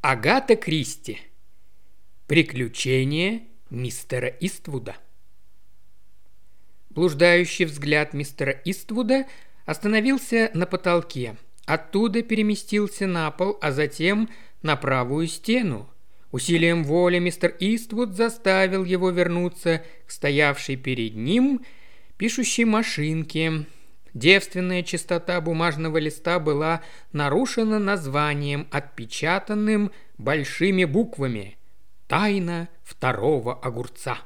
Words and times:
Агата 0.00 0.54
Кристи. 0.54 1.18
Приключения 2.28 3.42
мистера 3.68 4.28
Иствуда. 4.28 4.96
Блуждающий 6.90 7.64
взгляд 7.64 8.14
мистера 8.14 8.52
Иствуда 8.64 9.26
остановился 9.66 10.52
на 10.54 10.66
потолке. 10.66 11.36
Оттуда 11.66 12.22
переместился 12.22 13.08
на 13.08 13.28
пол, 13.32 13.58
а 13.60 13.72
затем 13.72 14.28
на 14.62 14.76
правую 14.76 15.26
стену. 15.26 15.90
Усилием 16.30 16.84
воли 16.84 17.18
мистер 17.18 17.56
Иствуд 17.58 18.14
заставил 18.14 18.84
его 18.84 19.10
вернуться 19.10 19.82
к 20.06 20.12
стоявшей 20.12 20.76
перед 20.76 21.16
ним 21.16 21.64
пишущей 22.18 22.64
машинке, 22.64 23.66
Девственная 24.18 24.82
чистота 24.82 25.40
бумажного 25.40 25.98
листа 25.98 26.40
была 26.40 26.82
нарушена 27.12 27.78
названием, 27.78 28.66
отпечатанным 28.72 29.92
большими 30.18 30.82
буквами 30.82 31.56
«Тайна 32.08 32.68
второго 32.82 33.54
огурца». 33.54 34.18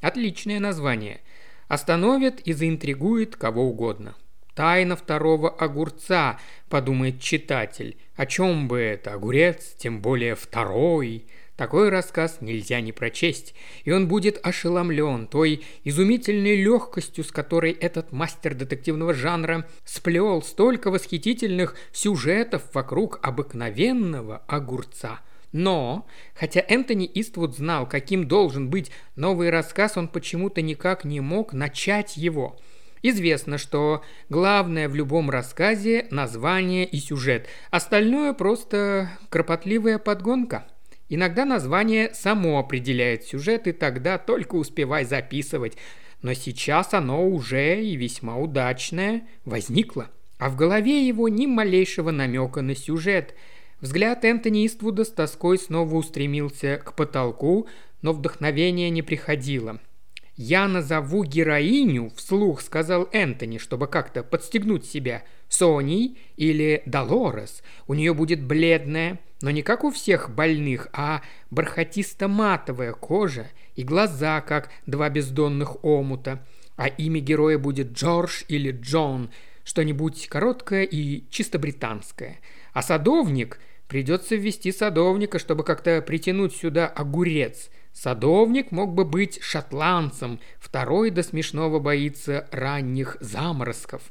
Отличное 0.00 0.60
название. 0.60 1.22
Остановит 1.66 2.38
и 2.42 2.52
заинтригует 2.52 3.34
кого 3.34 3.64
угодно. 3.64 4.14
«Тайна 4.54 4.94
второго 4.94 5.50
огурца»,– 5.50 6.38
подумает 6.68 7.20
читатель. 7.20 7.96
О 8.14 8.26
чем 8.26 8.68
бы 8.68 8.78
это? 8.78 9.14
Огурец, 9.14 9.74
тем 9.76 10.00
более 10.00 10.36
второй– 10.36 11.26
такой 11.56 11.88
рассказ 11.88 12.38
нельзя 12.40 12.80
не 12.80 12.92
прочесть, 12.92 13.54
и 13.84 13.92
он 13.92 14.08
будет 14.08 14.38
ошеломлен 14.44 15.26
той 15.26 15.62
изумительной 15.84 16.56
легкостью, 16.56 17.24
с 17.24 17.30
которой 17.30 17.72
этот 17.72 18.12
мастер 18.12 18.54
детективного 18.54 19.14
жанра 19.14 19.68
сплел 19.84 20.42
столько 20.42 20.90
восхитительных 20.90 21.76
сюжетов 21.92 22.62
вокруг 22.74 23.18
обыкновенного 23.22 24.42
огурца. 24.46 25.20
Но, 25.52 26.06
хотя 26.34 26.64
Энтони 26.66 27.10
Иствуд 27.12 27.54
знал, 27.54 27.86
каким 27.86 28.26
должен 28.26 28.70
быть 28.70 28.90
новый 29.16 29.50
рассказ, 29.50 29.96
он 29.96 30.08
почему-то 30.08 30.62
никак 30.62 31.04
не 31.04 31.20
мог 31.20 31.52
начать 31.52 32.16
его– 32.16 32.58
Известно, 33.02 33.58
что 33.58 34.04
главное 34.28 34.88
в 34.88 34.94
любом 34.94 35.28
рассказе– 35.28 36.06
название 36.10 36.86
и 36.86 36.98
сюжет. 36.98 37.48
Остальное– 37.70 38.32
просто 38.34 39.10
кропотливая 39.28 39.98
подгонка. 39.98 40.68
Иногда 41.14 41.44
название 41.44 42.14
само 42.14 42.58
определяет 42.58 43.24
сюжет, 43.24 43.66
и 43.66 43.72
тогда 43.72 44.16
только 44.16 44.54
успевай 44.54 45.04
записывать. 45.04 45.76
Но 46.22 46.32
сейчас 46.32 46.94
оно 46.94 47.28
уже 47.28 47.84
и 47.84 47.96
весьма 47.96 48.38
удачное 48.38 49.28
возникло. 49.44 50.08
А 50.38 50.48
в 50.48 50.56
голове 50.56 51.06
его 51.06 51.28
ни 51.28 51.44
малейшего 51.44 52.12
намека 52.12 52.62
на 52.62 52.74
сюжет. 52.74 53.34
Взгляд 53.82 54.24
Энтони 54.24 54.66
Иствуда 54.66 55.04
с 55.04 55.10
тоской 55.10 55.58
снова 55.58 55.96
устремился 55.96 56.80
к 56.82 56.94
потолку, 56.94 57.68
но 58.00 58.14
вдохновение 58.14 58.88
не 58.88 59.02
приходило– 59.02 59.80
«Я 60.34 60.66
назову 60.66 61.24
героиню»,– 61.24 62.10
вслух 62.16 62.62
сказал 62.62 63.06
Энтони, 63.12 63.58
чтобы 63.58 63.86
как-то 63.86 64.22
подстегнуть 64.22 64.86
себя, 64.86 65.24
Соней 65.52 66.18
или 66.36 66.82
Долорес. 66.86 67.62
У 67.86 67.94
нее 67.94 68.14
будет 68.14 68.42
бледная, 68.42 69.20
но 69.42 69.50
не 69.50 69.62
как 69.62 69.84
у 69.84 69.90
всех 69.90 70.30
больных, 70.30 70.88
а 70.92 71.22
бархатисто-матовая 71.50 72.92
кожа 72.92 73.48
и 73.76 73.82
глаза, 73.82 74.40
как 74.40 74.70
два 74.86 75.10
бездонных 75.10 75.84
омута. 75.84 76.44
А 76.76 76.88
имя 76.88 77.20
героя 77.20 77.58
будет 77.58 77.92
Джордж 77.92 78.44
или 78.48 78.70
Джон, 78.70 79.30
что-нибудь 79.62 80.26
короткое 80.28 80.84
и 80.84 81.24
чисто 81.30 81.58
британское. 81.58 82.40
А 82.72 82.82
садовник– 82.82 83.60
придется 83.88 84.36
ввести 84.36 84.72
садовника, 84.72 85.38
чтобы 85.38 85.64
как-то 85.64 86.00
притянуть 86.00 86.56
сюда 86.56 86.86
огурец– 86.86 87.68
Садовник 87.92 88.70
мог 88.70 88.94
бы 88.94 89.04
быть 89.04 89.42
шотландцем, 89.42 90.40
второй 90.58 91.10
до 91.10 91.22
смешного 91.22 91.78
боится 91.78 92.48
ранних 92.50 93.16
заморозков. 93.20 94.02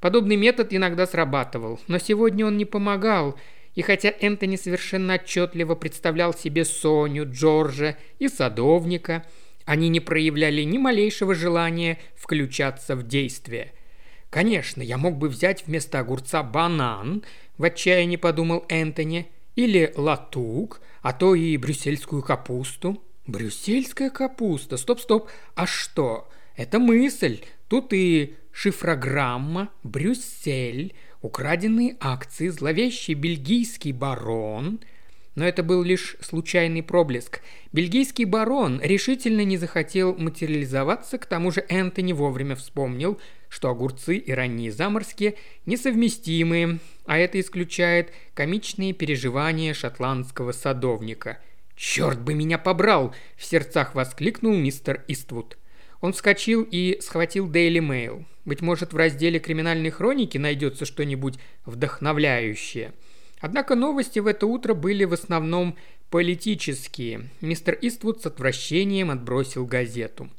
Подобный 0.00 0.36
метод 0.36 0.72
иногда 0.72 1.06
срабатывал, 1.06 1.80
но 1.88 1.98
сегодня 1.98 2.46
он 2.46 2.56
не 2.56 2.64
помогал, 2.64 3.38
и 3.74 3.82
хотя 3.82 4.12
Энтони 4.20 4.56
совершенно 4.56 5.14
отчетливо 5.14 5.74
представлял 5.74 6.34
себе 6.34 6.64
Соню, 6.64 7.30
Джорджа 7.30 7.96
и 8.18 8.28
садовника, 8.28 9.24
они 9.64 9.88
не 9.88 10.00
проявляли 10.00 10.62
ни 10.62 10.78
малейшего 10.78 11.34
желания 11.34 11.98
включаться 12.14 12.96
в 12.96 13.06
действие. 13.06 13.72
«Конечно, 14.30 14.82
я 14.82 14.98
мог 14.98 15.16
бы 15.16 15.28
взять 15.28 15.66
вместо 15.66 15.98
огурца 15.98 16.42
банан»,– 16.42 17.22
в 17.58 17.64
отчаянии 17.64 18.16
подумал 18.16 18.66
Энтони, 18.68 19.30
или 19.56 19.92
латук, 19.96 20.80
а 21.02 21.12
то 21.12 21.34
и 21.34 21.56
брюссельскую 21.56 22.22
капусту. 22.22 23.02
Брюссельская 23.26 24.10
капуста. 24.10 24.76
Стоп-стоп. 24.76 25.28
А 25.54 25.66
что? 25.66 26.28
Это 26.54 26.78
мысль. 26.78 27.40
Тут 27.68 27.92
и 27.92 28.36
шифрограмма, 28.56 29.68
Брюссель, 29.82 30.94
украденные 31.20 31.94
акции, 32.00 32.48
зловещий 32.48 33.12
бельгийский 33.12 33.92
барон. 33.92 34.80
Но 35.34 35.44
это 35.44 35.62
был 35.62 35.82
лишь 35.82 36.16
случайный 36.22 36.82
проблеск. 36.82 37.42
Бельгийский 37.72 38.24
барон 38.24 38.80
решительно 38.82 39.44
не 39.44 39.58
захотел 39.58 40.16
материализоваться, 40.16 41.18
к 41.18 41.26
тому 41.26 41.50
же 41.50 41.66
Энтони 41.68 42.14
вовремя 42.14 42.56
вспомнил, 42.56 43.20
что 43.50 43.68
огурцы 43.68 44.16
и 44.16 44.32
ранние 44.32 44.72
заморские 44.72 45.34
несовместимые, 45.66 46.78
а 47.04 47.18
это 47.18 47.38
исключает 47.38 48.10
комичные 48.32 48.94
переживания 48.94 49.74
шотландского 49.74 50.52
садовника– 50.52 51.38
«Черт 51.76 52.22
бы 52.22 52.32
меня 52.32 52.56
побрал!»– 52.56 53.14
в 53.36 53.44
сердцах 53.44 53.94
воскликнул 53.94 54.56
мистер 54.56 55.04
Иствуд. 55.08 55.58
Он 56.00 56.12
вскочил 56.12 56.66
и 56.70 56.98
схватил 57.00 57.50
Daily 57.50 57.78
Mail. 57.78 58.24
Быть 58.44 58.62
может, 58.62 58.92
в 58.92 58.96
разделе 58.96 59.40
«Криминальной 59.40 59.90
хроники» 59.90 60.38
найдется 60.38 60.84
что-нибудь 60.84 61.38
вдохновляющее. 61.64 62.92
Однако 63.40 63.74
новости 63.74 64.18
в 64.18 64.26
это 64.26 64.46
утро 64.46 64.74
были 64.74 65.04
в 65.04 65.12
основном 65.12 65.76
политические. 66.10 67.28
Мистер 67.40 67.76
Иствуд 67.80 68.22
с 68.22 68.26
отвращением 68.26 69.10
отбросил 69.10 69.66
газету. 69.66 70.30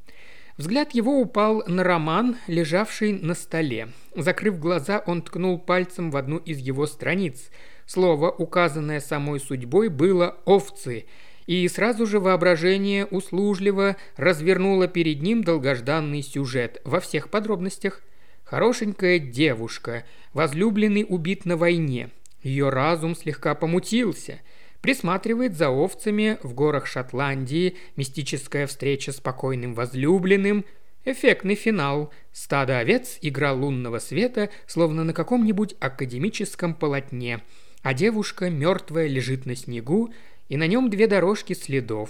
Взгляд 0.57 0.95
его 0.95 1.19
упал 1.19 1.63
на 1.68 1.84
роман, 1.84 2.38
лежавший 2.47 3.13
на 3.13 3.35
столе. 3.35 3.89
Закрыв 4.16 4.59
глаза, 4.59 5.03
он 5.06 5.22
ткнул 5.22 5.59
пальцем 5.59 6.09
в 6.09 6.18
одну 6.18 6.38
из 6.38 6.57
его 6.57 6.88
страниц. 6.88 7.51
Слово, 7.85 8.31
указанное 8.31 9.00
самой 9.00 9.39
судьбой, 9.39 9.89
было 9.89 10.38
«овцы», 10.45 11.06
и 11.47 11.68
сразу 11.69 12.06
же 12.06 12.19
воображение 12.19 13.06
услужливо 13.06 13.96
развернуло 14.18 14.88
перед 14.88 15.22
ним 15.22 15.44
долгожданный 15.44 16.22
сюжет 16.22 16.81
во 16.84 17.00
всех 17.00 17.30
подробностях. 17.30 18.03
Хорошенькая 18.44 19.18
девушка, 19.18 20.06
возлюбленный 20.34 21.06
убит 21.07 21.46
на 21.46 21.57
войне. 21.57 22.12
Ее 22.44 22.69
разум 22.69 23.16
слегка 23.16 23.56
помутился. 23.56 24.41
Присматривает 24.81 25.57
за 25.57 25.69
овцами 25.69 26.38
в 26.44 26.53
горах 26.53 26.86
Шотландии, 26.86 27.78
мистическая 27.96 28.68
встреча 28.68 29.12
с 29.12 29.19
покойным 29.19 29.74
возлюбленным, 29.74 30.66
эффектный 31.03 31.56
финал. 31.56 32.13
Стадо 32.31 32.78
овец, 32.80 33.18
игра 33.22 33.53
лунного 33.53 34.00
света, 34.00 34.50
словно 34.66 35.03
на 35.03 35.13
каком-нибудь 35.13 35.75
академическом 35.80 36.74
полотне. 36.74 37.41
А 37.81 37.94
девушка 37.94 38.50
мертвая 38.50 39.07
лежит 39.07 39.46
на 39.46 39.56
снегу, 39.56 40.13
и 40.50 40.58
на 40.58 40.68
нем 40.68 40.90
две 40.90 41.08
дорожки 41.08 41.53
следов. 41.53 42.09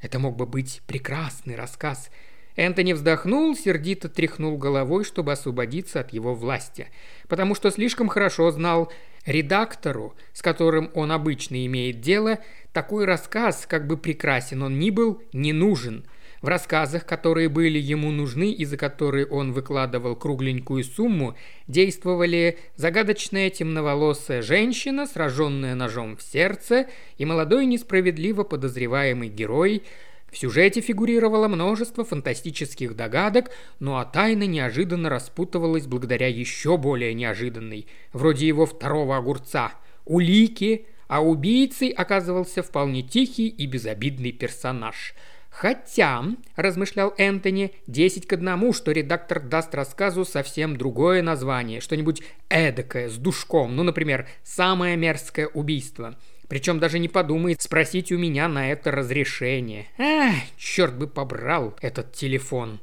Это 0.00 0.18
мог 0.18 0.36
бы 0.36 0.46
быть 0.46 0.82
прекрасный 0.86 1.56
рассказ. 1.56 2.10
Энтони 2.56 2.92
вздохнул, 2.92 3.54
сердито 3.56 4.08
тряхнул 4.08 4.58
головой, 4.58 5.04
чтобы 5.04 5.32
освободиться 5.32 6.00
от 6.00 6.12
его 6.12 6.34
власти, 6.34 6.88
потому 7.28 7.54
что 7.54 7.70
слишком 7.70 8.08
хорошо 8.08 8.50
знал 8.50 8.92
редактору, 9.26 10.14
с 10.32 10.42
которым 10.42 10.90
он 10.94 11.12
обычно 11.12 11.64
имеет 11.66 12.00
дело, 12.00 12.38
такой 12.72 13.04
рассказ, 13.04 13.66
как 13.68 13.86
бы 13.86 13.96
прекрасен 13.96 14.62
он 14.62 14.78
ни 14.78 14.90
был, 14.90 15.22
не 15.32 15.52
нужен– 15.52 16.04
в 16.42 16.48
рассказах, 16.48 17.04
которые 17.04 17.48
были 17.48 17.78
ему 17.78 18.10
нужны 18.10 18.52
и 18.52 18.64
за 18.64 18.76
которые 18.76 19.26
он 19.26 19.52
выкладывал 19.52 20.16
кругленькую 20.16 20.84
сумму, 20.84 21.36
действовали 21.66 22.58
загадочная 22.76 23.50
темноволосая 23.50 24.42
женщина, 24.42 25.06
сраженная 25.06 25.74
ножом 25.74 26.16
в 26.16 26.22
сердце, 26.22 26.86
и 27.16 27.24
молодой 27.24 27.66
несправедливо 27.66 28.44
подозреваемый 28.44 29.28
герой. 29.28 29.82
В 30.30 30.36
сюжете 30.36 30.80
фигурировало 30.80 31.48
множество 31.48 32.04
фантастических 32.04 32.94
догадок, 32.94 33.50
ну 33.80 33.96
а 33.96 34.04
тайна 34.04 34.44
неожиданно 34.44 35.08
распутывалась 35.08 35.86
благодаря 35.86 36.28
еще 36.28 36.76
более 36.76 37.14
неожиданной, 37.14 37.86
вроде 38.12 38.46
его 38.46 38.66
второго 38.66 39.16
огурца, 39.16 39.72
улики, 40.04 40.86
а 41.08 41.24
убийцей 41.24 41.88
оказывался 41.88 42.62
вполне 42.62 43.02
тихий 43.02 43.48
и 43.48 43.66
безобидный 43.66 44.32
персонаж– 44.32 45.14
Хотя, 45.58 46.22
размышлял 46.54 47.12
Энтони, 47.18 47.72
десять 47.88 48.28
к 48.28 48.32
одному, 48.32 48.72
что 48.72 48.92
редактор 48.92 49.40
даст 49.40 49.74
рассказу 49.74 50.24
совсем 50.24 50.76
другое 50.76 51.20
название, 51.20 51.80
что-нибудь 51.80 52.22
эдакое, 52.48 53.08
с 53.08 53.16
душком, 53.16 53.74
ну, 53.74 53.82
например, 53.82 54.28
«Самое 54.44 54.96
мерзкое 54.96 55.48
убийство». 55.48 56.16
Причем 56.46 56.78
даже 56.78 57.00
не 57.00 57.08
подумает 57.08 57.60
спросить 57.60 58.12
у 58.12 58.18
меня 58.18 58.46
на 58.46 58.70
это 58.70 58.92
разрешение. 58.92 59.88
Ах, 59.98 60.36
черт 60.56 60.96
бы 60.96 61.08
побрал 61.08 61.76
этот 61.82 62.12
телефон. 62.12 62.78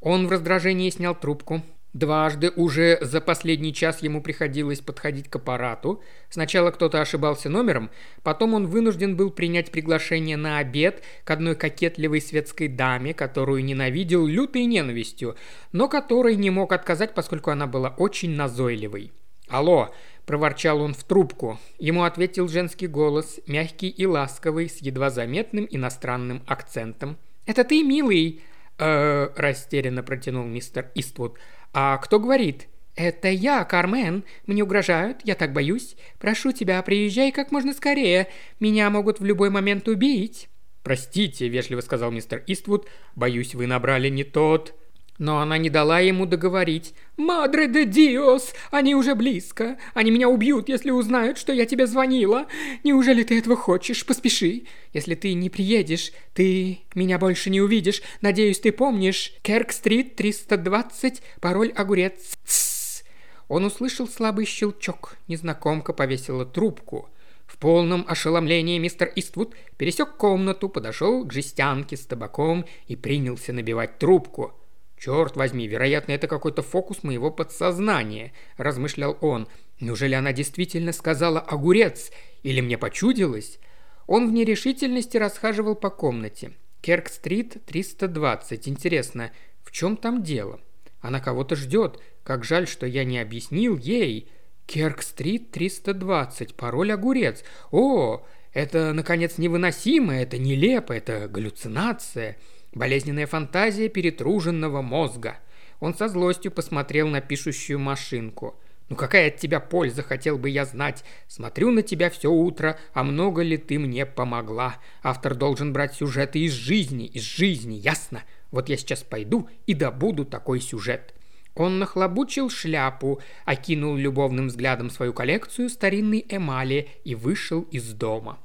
Он 0.00 0.28
в 0.28 0.30
раздражении 0.30 0.90
снял 0.90 1.16
трубку, 1.16 1.60
Дважды 1.92 2.50
уже 2.56 2.96
за 3.02 3.20
последний 3.20 3.74
час 3.74 4.02
ему 4.02 4.22
приходилось 4.22 4.80
подходить 4.80 5.28
к 5.28 5.36
аппарату. 5.36 6.02
Сначала 6.30 6.70
кто-то 6.70 7.02
ошибался 7.02 7.50
номером, 7.50 7.90
потом 8.22 8.54
он 8.54 8.66
вынужден 8.66 9.14
был 9.14 9.30
принять 9.30 9.70
приглашение 9.70 10.38
на 10.38 10.56
обед 10.56 11.02
к 11.24 11.30
одной 11.30 11.54
кокетливой 11.54 12.22
светской 12.22 12.68
даме, 12.68 13.12
которую 13.12 13.62
ненавидел 13.62 14.26
лютой 14.26 14.64
ненавистью, 14.64 15.36
но 15.72 15.86
которой 15.86 16.36
не 16.36 16.48
мог 16.48 16.72
отказать, 16.72 17.14
поскольку 17.14 17.50
она 17.50 17.66
была 17.66 17.90
очень 17.90 18.30
назойливой. 18.30 19.12
«Алло!»– 19.48 19.94
проворчал 20.24 20.80
он 20.80 20.94
в 20.94 21.04
трубку. 21.04 21.58
Ему 21.78 22.04
ответил 22.04 22.48
женский 22.48 22.86
голос, 22.86 23.38
мягкий 23.46 23.88
и 23.90 24.06
ласковый, 24.06 24.70
с 24.70 24.78
едва 24.78 25.10
заметным 25.10 25.68
иностранным 25.70 26.42
акцентом. 26.46 27.18
«Это 27.44 27.64
ты, 27.64 27.82
милый?» 27.82 28.40
«Э-э», 28.78 29.28
растерянно 29.36 30.02
протянул 30.02 30.46
мистер 30.46 30.90
Иствуд– 30.94 31.36
«А 31.72 31.98
кто 31.98 32.18
говорит?» 32.18 32.68
«Это 32.94 33.28
я, 33.28 33.64
Кармен. 33.64 34.24
Мне 34.46 34.62
угрожают, 34.62 35.20
я 35.24 35.34
так 35.34 35.52
боюсь. 35.52 35.96
Прошу 36.18 36.52
тебя, 36.52 36.82
приезжай 36.82 37.32
как 37.32 37.50
можно 37.50 37.72
скорее. 37.72 38.28
Меня 38.60 38.90
могут 38.90 39.18
в 39.18 39.24
любой 39.24 39.48
момент 39.48 39.88
убить». 39.88 40.50
«Простите»,– 40.82 41.48
вежливо 41.48 41.80
сказал 41.80 42.10
мистер 42.10 42.42
Иствуд,– 42.46 42.86
«боюсь, 43.16 43.54
вы 43.54 43.66
набрали 43.66 44.08
не 44.08 44.24
тот». 44.24 44.74
Но 45.18 45.40
она 45.40 45.58
не 45.58 45.68
дала 45.68 46.00
ему 46.00 46.26
договорить. 46.26 46.94
«Мадре 47.16 47.68
де 47.68 47.84
Диос! 47.84 48.54
Они 48.70 48.94
уже 48.94 49.14
близко! 49.14 49.76
Они 49.92 50.10
меня 50.10 50.28
убьют, 50.28 50.68
если 50.68 50.90
узнают, 50.90 51.36
что 51.36 51.52
я 51.52 51.66
тебе 51.66 51.86
звонила! 51.86 52.46
Неужели 52.82 53.22
ты 53.22 53.38
этого 53.38 53.54
хочешь? 53.54 54.06
Поспеши! 54.06 54.64
Если 54.92 55.14
ты 55.14 55.34
не 55.34 55.50
приедешь, 55.50 56.12
ты 56.32 56.80
меня 56.94 57.18
больше 57.18 57.50
не 57.50 57.60
увидишь. 57.60 58.02
Надеюсь, 58.22 58.60
ты 58.60 58.72
помнишь. 58.72 59.34
Керк-стрит, 59.42 60.16
320, 60.16 61.22
пароль 61.40 61.72
огурец. 61.72 62.38
Тссс!» 62.46 63.04
Он 63.48 63.66
услышал 63.66 64.08
слабый 64.08 64.46
щелчок. 64.46 65.16
Незнакомка 65.28 65.92
повесила 65.92 66.46
трубку. 66.46 67.10
В 67.46 67.58
полном 67.58 68.06
ошеломлении 68.08 68.78
мистер 68.78 69.12
Иствуд 69.14 69.54
пересек 69.76 70.16
комнату, 70.16 70.70
подошел 70.70 71.26
к 71.26 71.32
жестянке 71.34 71.98
с 71.98 72.06
табаком 72.06 72.64
и 72.86 72.96
принялся 72.96 73.52
набивать 73.52 73.98
трубку– 73.98 74.54
«Черт 75.04 75.34
возьми, 75.34 75.66
вероятно, 75.66 76.12
это 76.12 76.28
какой-то 76.28 76.62
фокус 76.62 77.02
моего 77.02 77.32
подсознания»,– 77.32 78.32
размышлял 78.56 79.18
он. 79.20 79.48
«Неужели 79.80 80.14
она 80.14 80.32
действительно 80.32 80.92
сказала 80.92 81.40
«огурец»? 81.40 82.12
Или 82.44 82.60
мне 82.60 82.78
почудилось?» 82.78 83.58
Он 84.06 84.28
в 84.28 84.32
нерешительности 84.32 85.16
расхаживал 85.16 85.74
по 85.74 85.90
комнате. 85.90 86.52
Керк-стрит, 86.82 87.64
320. 87.66 88.68
Интересно, 88.68 89.32
в 89.64 89.72
чем 89.72 89.96
там 89.96 90.22
дело? 90.22 90.60
Она 91.00 91.18
кого-то 91.18 91.56
ждет. 91.56 91.98
Как 92.22 92.44
жаль, 92.44 92.68
что 92.68 92.86
я 92.86 93.02
не 93.02 93.18
объяснил 93.18 93.76
ей. 93.76 94.28
Керк-стрит, 94.66 95.50
320. 95.50 96.54
Пароль 96.54 96.92
огурец. 96.92 97.42
О, 97.72 98.24
это, 98.52 98.92
наконец, 98.92 99.36
невыносимо, 99.36 100.14
это 100.14 100.38
нелепо, 100.38 100.92
это 100.92 101.26
галлюцинация. 101.26 102.36
Болезненная 102.74 103.26
фантазия 103.26 103.88
перетруженного 103.88 104.80
мозга. 104.80 105.38
Он 105.80 105.94
со 105.94 106.08
злостью 106.08 106.50
посмотрел 106.50 107.08
на 107.08 107.20
пишущую 107.20 107.78
машинку. 107.78 108.58
«Ну 108.88 108.96
какая 108.96 109.28
от 109.28 109.36
тебя 109.36 109.60
польза, 109.60 110.02
хотел 110.02 110.38
бы 110.38 110.48
я 110.48 110.64
знать. 110.64 111.04
Смотрю 111.28 111.70
на 111.70 111.82
тебя 111.82 112.10
все 112.10 112.30
утро, 112.30 112.78
а 112.92 113.04
много 113.04 113.42
ли 113.42 113.56
ты 113.56 113.78
мне 113.78 114.06
помогла? 114.06 114.76
Автор 115.02 115.34
должен 115.34 115.72
брать 115.72 115.94
сюжеты 115.94 116.40
из 116.40 116.52
жизни, 116.52 117.06
из 117.06 117.22
жизни, 117.22 117.74
ясно? 117.74 118.22
Вот 118.50 118.68
я 118.68 118.76
сейчас 118.76 119.02
пойду 119.02 119.48
и 119.66 119.74
добуду 119.74 120.24
такой 120.24 120.60
сюжет». 120.60 121.14
Он 121.54 121.78
нахлобучил 121.78 122.48
шляпу, 122.48 123.20
окинул 123.44 123.96
любовным 123.96 124.48
взглядом 124.48 124.88
свою 124.88 125.12
коллекцию 125.12 125.68
старинной 125.68 126.24
эмали 126.28 126.88
и 127.04 127.14
вышел 127.14 127.62
из 127.62 127.92
дома. 127.92 128.38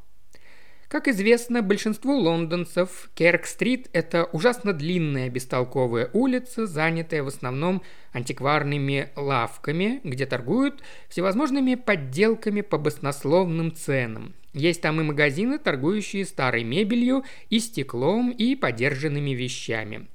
Как 0.88 1.10
известно, 1.10 1.62
большинству 1.62 2.14
лондонцев 2.16 3.10
Керк-стрит– 3.14 3.90
это 3.94 4.24
ужасно 4.24 4.72
длинная 4.72 5.30
бестолковая 5.30 6.10
улица, 6.14 6.66
занятая 6.66 7.24
в 7.24 7.28
основном 7.28 7.82
антикварными 8.14 9.10
лавками, 9.18 10.00
где 10.06 10.26
торгуют 10.26 10.82
всевозможными 11.10 11.76
подделками 11.76 12.62
по 12.62 12.78
баснословным 12.78 13.76
ценам. 13.76 14.34
Есть 14.54 14.82
там 14.82 15.02
и 15.02 15.04
магазины, 15.04 15.60
торгующие 15.60 16.24
старой 16.24 16.64
мебелью 16.64 17.26
и 17.50 17.60
стеклом 17.60 18.32
и 18.32 18.56
подержанными 18.56 19.32
вещами. 19.32 20.08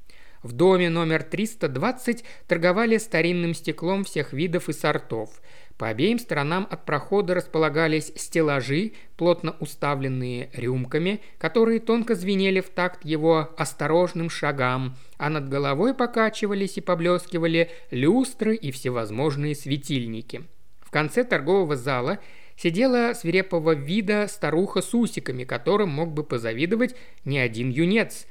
В 0.42 0.52
доме 0.52 0.88
номер 0.88 1.22
320 1.22 2.24
торговали 2.48 2.96
старинным 2.96 3.52
стеклом 3.52 4.04
всех 4.04 4.32
видов 4.32 4.70
и 4.70 4.72
сортов– 4.72 5.42
по 5.82 5.88
обеим 5.88 6.20
сторонам 6.20 6.68
от 6.70 6.86
прохода 6.86 7.34
располагались 7.34 8.12
стеллажи, 8.14 8.92
плотно 9.16 9.56
уставленные 9.58 10.48
рюмками, 10.52 11.20
которые 11.38 11.80
тонко 11.80 12.14
звенели 12.14 12.60
в 12.60 12.68
такт 12.68 13.04
его 13.04 13.50
осторожным 13.56 14.30
шагам, 14.30 14.94
а 15.18 15.28
над 15.28 15.48
головой 15.48 15.92
покачивались 15.92 16.76
и 16.76 16.80
поблескивали 16.80 17.68
люстры 17.90 18.54
и 18.54 18.70
всевозможные 18.70 19.56
светильники. 19.56 20.44
В 20.78 20.92
конце 20.92 21.24
торгового 21.24 21.74
зала 21.74 22.20
сидела 22.56 23.12
свирепого 23.12 23.74
вида 23.74 24.28
старуха 24.28 24.82
с 24.82 24.94
усиками, 24.94 25.42
которым 25.42 25.88
мог 25.88 26.12
бы 26.12 26.22
позавидовать 26.22 26.94
не 27.24 27.40
один 27.40 27.70
юнец. 27.70 28.28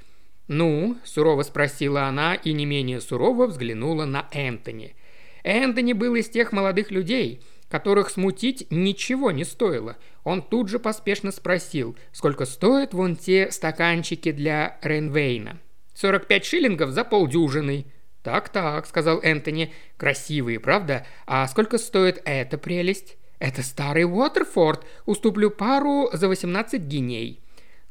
«Ну?»– 0.48 0.96
сурово 1.04 1.42
спросила 1.42 2.04
она 2.04 2.34
и 2.34 2.54
не 2.54 2.66
менее 2.66 3.02
сурово 3.02 3.48
взглянула 3.48 4.06
на 4.06 4.30
Энтони– 4.32 4.96
Энтони 5.44 5.94
был 5.94 6.16
из 6.16 6.30
тех 6.30 6.52
молодых 6.52 6.92
людей, 6.92 7.42
которых 7.70 8.10
смутить 8.10 8.68
ничего 8.70 9.32
не 9.32 9.44
стоило. 9.44 9.98
Он 10.24 10.42
тут 10.42 10.70
же 10.70 10.78
поспешно 10.78 11.32
спросил, 11.32 11.96
сколько 12.12 12.46
стоят 12.46 12.94
вон 12.94 13.16
те 13.16 13.50
стаканчики 13.52 14.32
для 14.32 14.78
Ренвейна. 14.82 15.60
«45 15.96 16.44
шиллингов 16.44 16.92
за 16.92 17.04
полдюжины». 17.04 17.86
«Так-так»,— 18.24 18.86
сказал 18.88 19.20
Энтони,— 19.22 19.74
«красивые, 19.98 20.60
правда? 20.60 21.08
А 21.26 21.48
сколько 21.48 21.78
стоит 21.78 22.22
эта 22.26 22.58
прелесть?» 22.58 23.18
«Это 23.40 23.64
старый 23.64 24.04
Уотерфорд. 24.04 24.86
Уступлю 25.08 25.50
пару 25.50 26.10
за 26.14 26.28
18 26.28 26.84
гиней». 26.84 27.42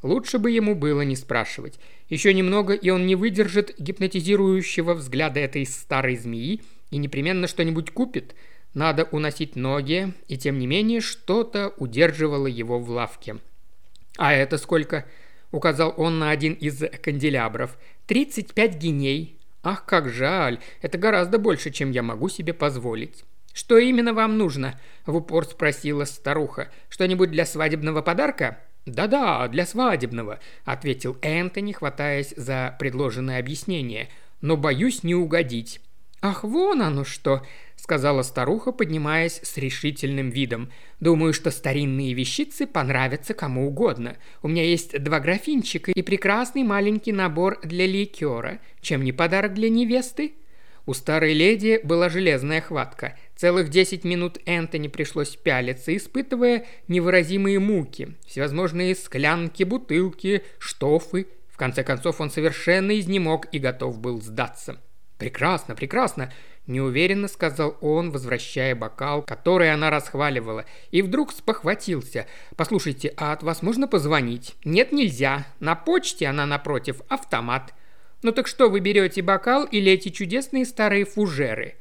Лучше 0.02 0.38
бы 0.38 0.50
ему 0.50 0.74
было 0.74 1.02
не 1.02 1.16
спрашивать. 1.16 1.78
Еще 2.08 2.32
немного, 2.32 2.72
и 2.72 2.88
он 2.90 3.06
не 3.06 3.16
выдержит 3.16 3.74
гипнотизирующего 3.78 4.94
взгляда 4.94 5.40
этой 5.40 5.66
старой 5.66 6.16
змеи, 6.16 6.62
и 6.90 6.98
непременно 6.98 7.46
что-нибудь 7.46 7.90
купит. 7.90 8.34
Надо 8.74 9.04
уносить 9.04 9.56
ноги, 9.56 10.12
и 10.28 10.36
тем 10.36 10.58
не 10.58 10.66
менее 10.66 11.00
что-то 11.00 11.72
удерживало 11.76 12.46
его 12.46 12.78
в 12.78 12.90
лавке. 12.90 13.38
«А 14.16 14.32
это 14.32 14.58
сколько?»– 14.58 15.06
указал 15.50 15.94
он 15.96 16.18
на 16.18 16.30
один 16.30 16.52
из 16.52 16.82
канделябров. 17.02 17.76
«Тридцать 18.06 18.54
пять 18.54 18.76
гиней». 18.76 19.36
«Ах, 19.62 19.84
как 19.84 20.08
жаль! 20.08 20.60
Это 20.80 20.96
гораздо 20.98 21.38
больше, 21.38 21.70
чем 21.70 21.90
я 21.90 22.02
могу 22.02 22.28
себе 22.28 22.54
позволить». 22.54 23.24
«Что 23.52 23.78
именно 23.78 24.14
вам 24.14 24.38
нужно?»– 24.38 24.78
в 25.06 25.16
упор 25.16 25.44
спросила 25.44 26.04
старуха. 26.04 26.70
«Что-нибудь 26.88 27.30
для 27.30 27.44
свадебного 27.44 28.00
подарка?» 28.00 28.60
«Да-да, 28.86 29.46
для 29.48 29.66
свадебного»,– 29.66 30.38
ответил 30.64 31.18
Энтони, 31.20 31.72
хватаясь 31.72 32.32
за 32.36 32.74
предложенное 32.78 33.38
объяснение. 33.38 34.08
«Но 34.40 34.56
боюсь 34.56 35.02
не 35.02 35.14
угодить». 35.14 35.80
«Ах, 36.22 36.44
вон 36.44 36.82
оно 36.82 37.04
что!»– 37.04 37.42
сказала 37.76 38.22
старуха, 38.22 38.72
поднимаясь 38.72 39.40
с 39.42 39.56
решительным 39.56 40.28
видом. 40.28 40.70
«Думаю, 41.00 41.32
что 41.32 41.50
старинные 41.50 42.12
вещицы 42.12 42.66
понравятся 42.66 43.32
кому 43.32 43.66
угодно. 43.66 44.18
У 44.42 44.48
меня 44.48 44.62
есть 44.62 45.02
два 45.02 45.18
графинчика 45.20 45.92
и 45.92 46.02
прекрасный 46.02 46.62
маленький 46.62 47.12
набор 47.12 47.58
для 47.62 47.86
ликера. 47.86 48.60
Чем 48.82 49.02
не 49.02 49.12
подарок 49.12 49.54
для 49.54 49.70
невесты?» 49.70 50.34
У 50.84 50.92
старой 50.92 51.32
леди 51.32 51.80
была 51.84 52.10
железная 52.10 52.60
хватка. 52.60 53.16
Целых 53.36 53.70
десять 53.70 54.04
минут 54.04 54.38
Энтони 54.44 54.88
пришлось 54.88 55.36
пялиться, 55.36 55.96
испытывая 55.96 56.66
невыразимые 56.88 57.58
муки. 57.60 58.16
Всевозможные 58.26 58.94
склянки, 58.94 59.62
бутылки, 59.62 60.42
штофы. 60.58 61.28
В 61.48 61.56
конце 61.56 61.82
концов 61.82 62.20
он 62.20 62.30
совершенно 62.30 62.98
изнемог 62.98 63.46
и 63.52 63.58
готов 63.58 64.00
был 64.00 64.20
сдаться. 64.20 64.80
«Прекрасно, 65.20 65.74
прекрасно!»– 65.74 66.32
неуверенно 66.66 67.28
сказал 67.28 67.76
он, 67.82 68.10
возвращая 68.10 68.74
бокал, 68.74 69.20
который 69.20 69.70
она 69.70 69.90
расхваливала, 69.90 70.64
и 70.92 71.02
вдруг 71.02 71.32
спохватился. 71.32 72.26
«Послушайте, 72.56 73.12
а 73.18 73.32
от 73.32 73.42
вас 73.42 73.60
можно 73.60 73.86
позвонить?» 73.86 74.56
«Нет, 74.64 74.92
нельзя. 74.92 75.46
На 75.60 75.74
почте 75.74 76.26
она 76.26 76.46
напротив, 76.46 77.02
автомат». 77.08 77.74
«Ну 78.22 78.32
так 78.32 78.48
что, 78.48 78.70
вы 78.70 78.80
берете 78.80 79.20
бокал 79.20 79.66
или 79.66 79.92
эти 79.92 80.08
чудесные 80.08 80.64
старые 80.64 81.04
фужеры?» 81.04 81.74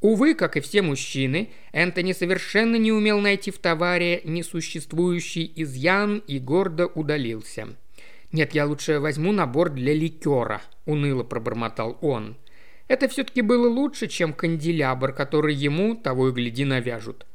Увы, 0.00 0.34
как 0.34 0.56
и 0.56 0.60
все 0.60 0.80
мужчины, 0.80 1.50
Энтони 1.72 2.12
совершенно 2.12 2.76
не 2.76 2.92
умел 2.92 3.18
найти 3.18 3.50
в 3.50 3.58
товаре 3.58 4.20
несуществующий 4.22 5.52
изъян 5.56 6.18
и 6.28 6.38
гордо 6.38 6.86
удалился. 6.86 7.66
«Нет, 8.30 8.54
я 8.54 8.64
лучше 8.64 9.00
возьму 9.00 9.32
набор 9.32 9.70
для 9.70 9.92
ликера»,– 9.92 10.62
уныло 10.86 11.24
пробормотал 11.24 11.98
он. 12.00 12.36
Это 12.88 13.08
все-таки 13.08 13.42
было 13.42 13.68
лучше, 13.68 14.06
чем 14.06 14.32
канделябр, 14.32 15.12
который 15.12 15.54
ему, 15.54 15.96
того 15.96 16.28
и 16.28 16.32
гляди, 16.32 16.64
навяжут. 16.64 17.26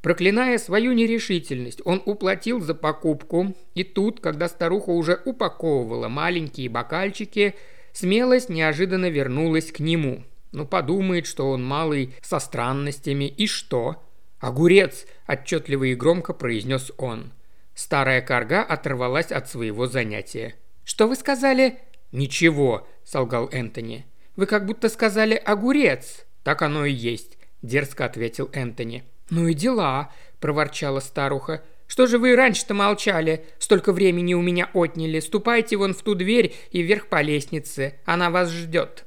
Проклиная 0.00 0.58
свою 0.58 0.92
нерешительность, 0.92 1.80
он 1.84 2.02
уплатил 2.04 2.60
за 2.60 2.74
покупку, 2.74 3.54
и 3.74 3.84
тут, 3.84 4.20
когда 4.20 4.48
старуха 4.48 4.90
уже 4.90 5.20
упаковывала 5.24 6.08
маленькие 6.08 6.68
бокальчики, 6.68 7.54
смелость 7.92 8.48
неожиданно 8.48 9.10
вернулась 9.10 9.70
к 9.70 9.78
нему. 9.78 10.24
Ну, 10.50 10.66
подумает, 10.66 11.26
что 11.26 11.50
он 11.50 11.64
малый 11.64 12.14
со 12.20 12.38
странностями, 12.40 13.24
и 13.24 13.46
что? 13.46 14.02
«Огурец!»– 14.42 15.06
отчетливо 15.28 15.84
и 15.84 15.94
громко 15.94 16.32
произнес 16.32 16.90
он. 16.98 17.30
Старая 17.74 18.20
карга 18.20 18.62
оторвалась 18.62 19.30
от 19.30 19.48
своего 19.48 19.86
занятия. 19.86 20.56
«Что 20.84 21.06
вы 21.06 21.14
сказали?» 21.14 21.78
«Ничего»,– 22.10 22.88
солгал 23.04 23.48
Энтони. 23.52 24.04
«Вы 24.36 24.46
как 24.46 24.66
будто 24.66 24.88
сказали 24.88 25.34
«огурец». 25.34 26.24
«Так 26.42 26.62
оно 26.62 26.84
и 26.84 26.92
есть»,– 26.92 27.38
дерзко 27.62 28.04
ответил 28.04 28.50
Энтони. 28.52 29.04
«Ну 29.30 29.48
и 29.48 29.54
дела»,– 29.54 30.10
проворчала 30.40 31.00
старуха. 31.00 31.62
«Что 31.86 32.06
же 32.06 32.18
вы 32.18 32.34
раньше-то 32.34 32.74
молчали? 32.74 33.44
Столько 33.58 33.92
времени 33.92 34.34
у 34.34 34.42
меня 34.42 34.70
отняли. 34.72 35.20
Ступайте 35.20 35.76
вон 35.76 35.94
в 35.94 36.02
ту 36.02 36.14
дверь 36.14 36.54
и 36.70 36.82
вверх 36.82 37.06
по 37.08 37.20
лестнице. 37.20 38.00
Она 38.04 38.30
вас 38.30 38.50
ждет». 38.50 39.04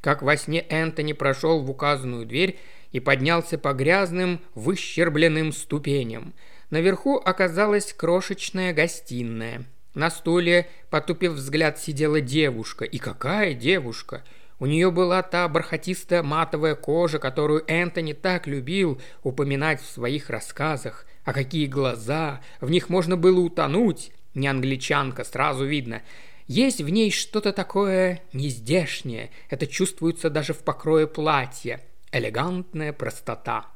Как 0.00 0.22
во 0.22 0.36
сне 0.36 0.64
Энтони 0.68 1.14
прошел 1.14 1.62
в 1.62 1.70
указанную 1.70 2.26
дверь 2.26 2.58
и 2.92 3.00
поднялся 3.00 3.58
по 3.58 3.72
грязным, 3.72 4.40
выщербленным 4.54 5.52
ступеням. 5.52 6.34
Наверху 6.70 7.16
оказалась 7.16 7.92
крошечная 7.92 8.72
гостиная. 8.72 9.64
На 9.94 10.10
стуле, 10.10 10.68
потупив 10.90 11.32
взгляд, 11.32 11.78
сидела 11.78 12.20
девушка. 12.20 12.84
И 12.84 12.98
какая 12.98 13.54
девушка! 13.54 14.24
У 14.58 14.64
нее 14.64 14.90
была 14.90 15.22
та 15.22 15.46
бархатистая 15.48 16.22
матовая 16.22 16.74
кожа, 16.74 17.18
которую 17.18 17.62
Энтони 17.66 18.14
так 18.14 18.46
любил 18.46 18.98
упоминать 19.22 19.82
в 19.82 19.86
своих 19.86 20.30
рассказах. 20.30 21.06
А 21.24 21.34
какие 21.34 21.66
глаза! 21.66 22.40
В 22.60 22.70
них 22.70 22.88
можно 22.88 23.18
было 23.18 23.40
утонуть. 23.40 24.12
Не 24.34 24.48
англичанка, 24.48 25.24
сразу 25.24 25.66
видно. 25.66 26.02
Есть 26.46 26.80
в 26.80 26.88
ней 26.88 27.10
что-то 27.10 27.52
такое 27.52 28.22
нездешнее. 28.32 29.30
Это 29.50 29.66
чувствуется 29.66 30.30
даже 30.30 30.54
в 30.54 30.58
покрое 30.60 31.06
платья. 31.06 31.82
Элегантная 32.10 32.94
простота. 32.94 33.66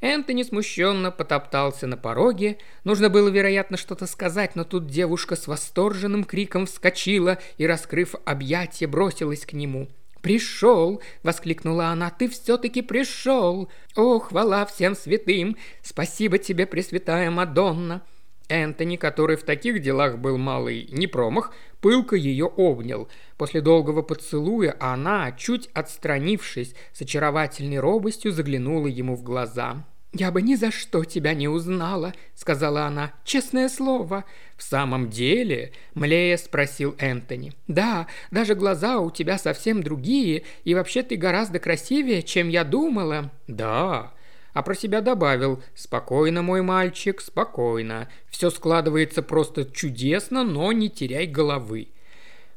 Энтони 0.00 0.42
смущенно 0.42 1.10
потоптался 1.10 1.86
на 1.86 1.98
пороге. 1.98 2.58
Нужно 2.84 3.10
было, 3.10 3.28
вероятно, 3.28 3.76
что-то 3.76 4.06
сказать, 4.06 4.56
но 4.56 4.64
тут 4.64 4.86
девушка 4.86 5.36
с 5.36 5.46
восторженным 5.46 6.24
криком 6.24 6.64
вскочила 6.64 7.38
и, 7.58 7.66
раскрыв 7.66 8.14
объятия, 8.24 8.86
бросилась 8.86 9.44
к 9.44 9.52
нему– 9.52 9.88
«Пришел!»– 10.24 11.02
воскликнула 11.22 11.88
она. 11.88 12.08
«Ты 12.08 12.30
все-таки 12.30 12.80
пришел! 12.80 13.68
О, 13.94 14.18
хвала 14.18 14.64
всем 14.64 14.96
святым! 14.96 15.54
Спасибо 15.82 16.38
тебе, 16.38 16.64
Пресвятая 16.64 17.30
Мадонна!» 17.30 18.00
Энтони, 18.48 18.96
который 18.96 19.36
в 19.36 19.42
таких 19.42 19.82
делах 19.82 20.16
был 20.16 20.38
малый 20.38 20.88
не 20.90 21.06
промах, 21.06 21.52
пылко 21.82 22.16
ее 22.16 22.46
обнял. 22.46 23.06
После 23.36 23.60
долгого 23.60 24.00
поцелуя 24.00 24.74
она, 24.80 25.30
чуть 25.32 25.68
отстранившись, 25.74 26.74
с 26.94 27.02
очаровательной 27.02 27.78
робостью 27.78 28.32
заглянула 28.32 28.86
ему 28.86 29.16
в 29.16 29.22
глаза. 29.22 29.84
«Я 30.16 30.30
бы 30.30 30.42
ни 30.42 30.54
за 30.54 30.70
что 30.70 31.02
тебя 31.02 31.34
не 31.34 31.48
узнала»,— 31.48 32.14
сказала 32.36 32.84
она. 32.84 33.12
«Честное 33.24 33.68
слово». 33.68 34.24
«В 34.56 34.62
самом 34.62 35.10
деле?»— 35.10 35.72
млея 35.94 36.36
спросил 36.36 36.94
Энтони. 36.98 37.52
«Да, 37.66 38.06
даже 38.30 38.54
глаза 38.54 39.00
у 39.00 39.10
тебя 39.10 39.38
совсем 39.38 39.82
другие, 39.82 40.44
и 40.62 40.74
вообще 40.74 41.02
ты 41.02 41.16
гораздо 41.16 41.58
красивее, 41.58 42.22
чем 42.22 42.48
я 42.48 42.62
думала». 42.62 43.32
«Да». 43.48 44.12
А 44.52 44.62
про 44.62 44.76
себя 44.76 45.00
добавил 45.00 45.60
«Спокойно, 45.74 46.42
мой 46.42 46.62
мальчик, 46.62 47.20
спокойно. 47.20 48.08
Все 48.30 48.50
складывается 48.50 49.20
просто 49.20 49.64
чудесно, 49.64 50.44
но 50.44 50.70
не 50.70 50.90
теряй 50.90 51.26
головы». 51.26 51.88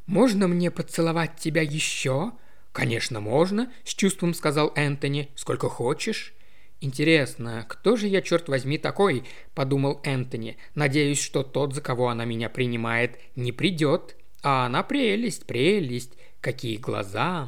«Можно 0.06 0.48
мне 0.48 0.70
поцеловать 0.70 1.38
тебя 1.38 1.64
еще?» 1.64 2.34
«Конечно, 2.72 3.20
можно»,— 3.20 3.72
с 3.84 3.96
чувством 3.96 4.36
сказал 4.36 4.72
Энтони. 4.76 5.32
«Сколько 5.34 5.70
хочешь». 5.70 6.37
«Интересно, 6.80 7.66
кто 7.68 7.96
же 7.96 8.08
я, 8.08 8.22
черт 8.22 8.50
возьми, 8.50 8.78
такой?»– 8.78 9.24
подумал 9.56 10.00
Энтони. 10.04 10.58
«Надеюсь, 10.76 11.20
что 11.20 11.42
тот, 11.42 11.74
за 11.74 11.82
кого 11.82 12.10
она 12.10 12.26
меня 12.26 12.50
принимает, 12.50 13.18
не 13.36 13.52
придет. 13.52 14.16
А 14.44 14.68
она 14.68 14.84
прелесть, 14.84 15.46
прелесть. 15.48 16.14
Какие 16.40 16.78
глаза!» 16.78 17.48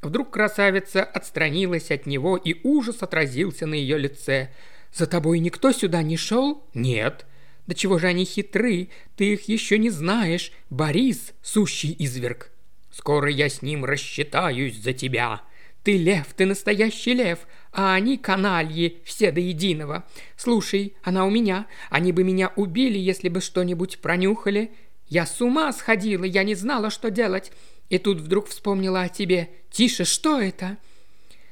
Вдруг 0.00 0.30
красавица 0.30 1.02
отстранилась 1.02 1.90
от 1.90 2.06
него, 2.06 2.36
и 2.36 2.54
ужас 2.62 3.02
отразился 3.02 3.66
на 3.66 3.74
ее 3.74 3.98
лице. 3.98 4.50
«За 4.92 5.08
тобой 5.08 5.40
никто 5.40 5.72
сюда 5.72 6.02
не 6.02 6.16
шел?» 6.16 6.64
«Нет». 6.72 7.26
«Да 7.66 7.74
чего 7.74 7.98
же 7.98 8.06
они 8.06 8.24
хитры? 8.24 8.88
Ты 9.16 9.34
их 9.34 9.48
еще 9.48 9.76
не 9.76 9.90
знаешь. 9.90 10.52
Борис– 10.70 11.34
сущий 11.42 11.94
изверг». 11.98 12.50
«Скоро 12.90 13.28
я 13.28 13.48
с 13.48 13.60
ним 13.60 13.84
рассчитаюсь 13.84 14.80
за 14.80 14.92
тебя», 14.94 15.42
ты 15.82 15.96
лев, 15.96 16.26
ты 16.36 16.46
настоящий 16.46 17.14
лев, 17.14 17.46
а 17.72 17.94
они 17.94 18.18
канальи, 18.18 19.00
все 19.04 19.30
до 19.30 19.40
единого. 19.40 20.04
Слушай, 20.36 20.94
она 21.02 21.24
у 21.24 21.30
меня. 21.30 21.66
Они 21.90 22.12
бы 22.12 22.24
меня 22.24 22.52
убили, 22.56 22.98
если 22.98 23.28
бы 23.28 23.40
что-нибудь 23.40 24.00
пронюхали. 24.00 24.72
Я 25.06 25.24
с 25.24 25.40
ума 25.40 25.72
сходила, 25.72 26.24
я 26.24 26.42
не 26.42 26.54
знала, 26.54 26.90
что 26.90 27.10
делать. 27.10 27.52
И 27.88 27.98
тут 27.98 28.20
вдруг 28.20 28.48
вспомнила 28.48 29.02
о 29.02 29.08
тебе. 29.08 29.50
Тише, 29.70 30.04
что 30.04 30.40
это?» 30.40 30.76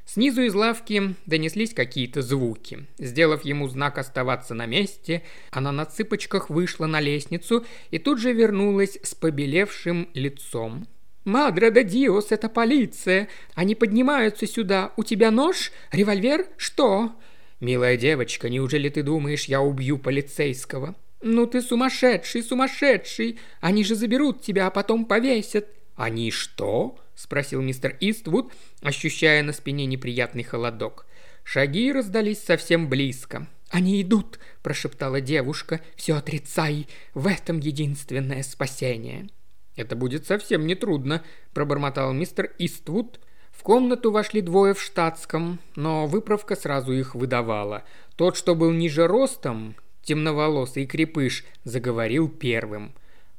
Снизу 0.04 0.42
из 0.42 0.54
лавки 0.54 1.16
донеслись 1.26 1.75
какие-то 1.75 2.23
звуки. 2.23 2.87
Сделав 2.99 3.45
ему 3.45 3.68
знак 3.68 3.99
оставаться 3.99 4.54
на 4.54 4.64
месте, 4.64 5.25
она 5.50 5.73
на 5.73 5.85
цыпочках 5.85 6.49
вышла 6.49 6.87
на 6.87 7.00
лестницу 7.00 7.66
и 7.90 7.99
тут 7.99 8.21
же 8.21 8.33
вернулась 8.33 8.99
с 9.02 9.16
побелевшим 9.16 10.09
лицом. 10.14 10.87
«Мадре 11.26 11.73
де 11.73 11.83
Диос, 11.83 12.30
это 12.30 12.49
полиция! 12.49 13.28
Они 13.56 13.75
поднимаются 13.75 14.47
сюда! 14.47 14.92
У 14.97 15.02
тебя 15.02 15.33
нож? 15.33 15.73
Револьвер? 15.90 16.47
Что?» 16.56 17.16
«Милая 17.59 17.97
девочка, 17.97 18.49
неужели 18.49 18.88
ты 18.90 19.02
думаешь, 19.02 19.47
я 19.47 19.61
убью 19.61 19.99
полицейского?» 19.99 20.95
«Ну 21.23 21.49
ты 21.49 21.62
сумасшедший, 21.62 22.45
сумасшедший! 22.45 23.40
Они 23.61 23.83
же 23.83 23.97
заберут 23.97 24.40
тебя, 24.40 24.68
а 24.68 24.71
потом 24.71 25.04
повесят!» 25.04 25.66
«Они 25.97 26.30
что?»– 26.30 26.97
спросил 27.16 27.61
мистер 27.61 27.97
Иствуд, 27.99 28.52
ощущая 28.80 29.42
на 29.42 29.52
спине 29.52 29.85
неприятный 29.87 30.45
холодок. 30.45 31.06
Шаги 31.42 31.90
раздались 31.90 32.38
совсем 32.38 32.88
близко. 32.88 33.49
«Они 33.71 34.00
идут!»– 34.00 34.38
прошептала 34.62 35.21
девушка. 35.21 35.80
«Все 35.97 36.14
отрицай! 36.14 36.87
В 37.14 37.26
этом 37.26 37.59
единственное 37.59 38.45
спасение!» 38.45 39.28
«Это 39.76 39.95
будет 39.95 40.26
совсем 40.26 40.66
нетрудно»,– 40.66 41.23
пробормотал 41.54 42.12
мистер 42.12 42.52
Иствуд. 42.59 43.21
В 43.52 43.62
комнату 43.62 44.11
вошли 44.11 44.40
двое 44.40 44.75
в 44.75 44.83
штатском, 44.83 45.61
но 45.76 46.06
выправка 46.06 46.56
сразу 46.56 46.92
их 46.92 47.14
выдавала. 47.14 47.85
Тот, 48.16 48.37
что 48.37 48.54
был 48.54 48.73
ниже 48.73 49.06
ростом, 49.06 49.76
темноволосый 50.02 50.87
крепыш, 50.87 51.45
заговорил 51.64 52.28
первым. 52.28 52.92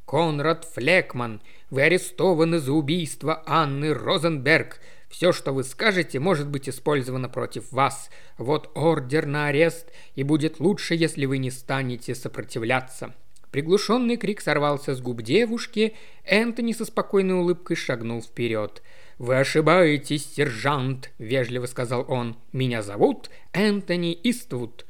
«Конрад 0.06 0.66
Флекман, 0.74 1.42
вы 1.70 1.82
арестованы 1.82 2.60
за 2.60 2.72
убийство 2.72 3.44
Анны 3.46 3.94
Розенберг. 3.94 4.80
Все, 5.10 5.32
что 5.32 5.54
вы 5.54 5.64
скажете, 5.64 6.20
может 6.20 6.48
быть 6.48 6.70
использовано 6.70 7.30
против 7.30 7.72
вас. 7.72 8.10
Вот 8.38 8.72
ордер 8.76 9.26
на 9.26 9.48
арест, 9.48 9.92
и 10.16 10.24
будет 10.24 10.60
лучше, 10.60 10.96
если 10.96 11.26
вы 11.26 11.40
не 11.40 11.52
станете 11.52 12.16
сопротивляться». 12.16 13.14
Приглушенный 13.52 14.18
крик 14.18 14.42
сорвался 14.42 14.94
с 14.94 15.02
губ 15.02 15.22
девушки, 15.22 15.96
Энтони 16.24 16.74
со 16.74 16.86
спокойной 16.86 17.36
улыбкой 17.36 17.76
шагнул 17.76 18.22
вперед. 18.22 18.84
«Вы 19.18 19.38
ошибаетесь, 19.38 20.34
сержант»,– 20.36 21.12
вежливо 21.18 21.66
сказал 21.66 22.06
он. 22.08 22.38
«Меня 22.52 22.84
зовут 22.84 23.30
Энтони 23.54 24.18
Иствуд». 24.24 24.86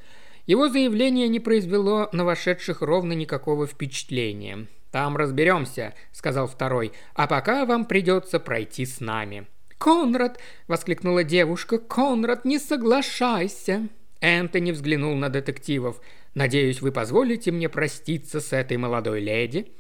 Его 0.48 0.70
заявление 0.70 1.28
не 1.28 1.40
произвело 1.40 2.10
на 2.14 2.26
вошедших 2.26 2.82
ровно 2.82 3.14
никакого 3.14 3.68
впечатления. 3.68 4.68
«Там 4.92 5.18
разберемся»,– 5.18 5.94
сказал 6.12 6.48
второй,– 6.48 6.94
«а 7.14 7.28
пока 7.28 7.66
вам 7.66 7.86
придется 7.86 8.40
пройти 8.40 8.86
с 8.86 9.00
нами». 9.00 9.48
«Конрад!»– 9.78 10.40
воскликнула 10.68 11.24
девушка. 11.24 11.78
«Конрад, 11.78 12.46
не 12.46 12.60
соглашайся!» 12.60 13.90
Энтони 14.22 14.72
взглянул 14.72 15.16
на 15.16 15.30
детективов. 15.30 16.02
«Надеюсь, 16.38 16.82
вы 16.82 16.92
позволите 16.92 17.52
мне 17.52 17.68
проститься 17.68 18.40
с 18.42 18.54
этой 18.54 18.78
молодой 18.78 19.22
леди?» 19.22 19.72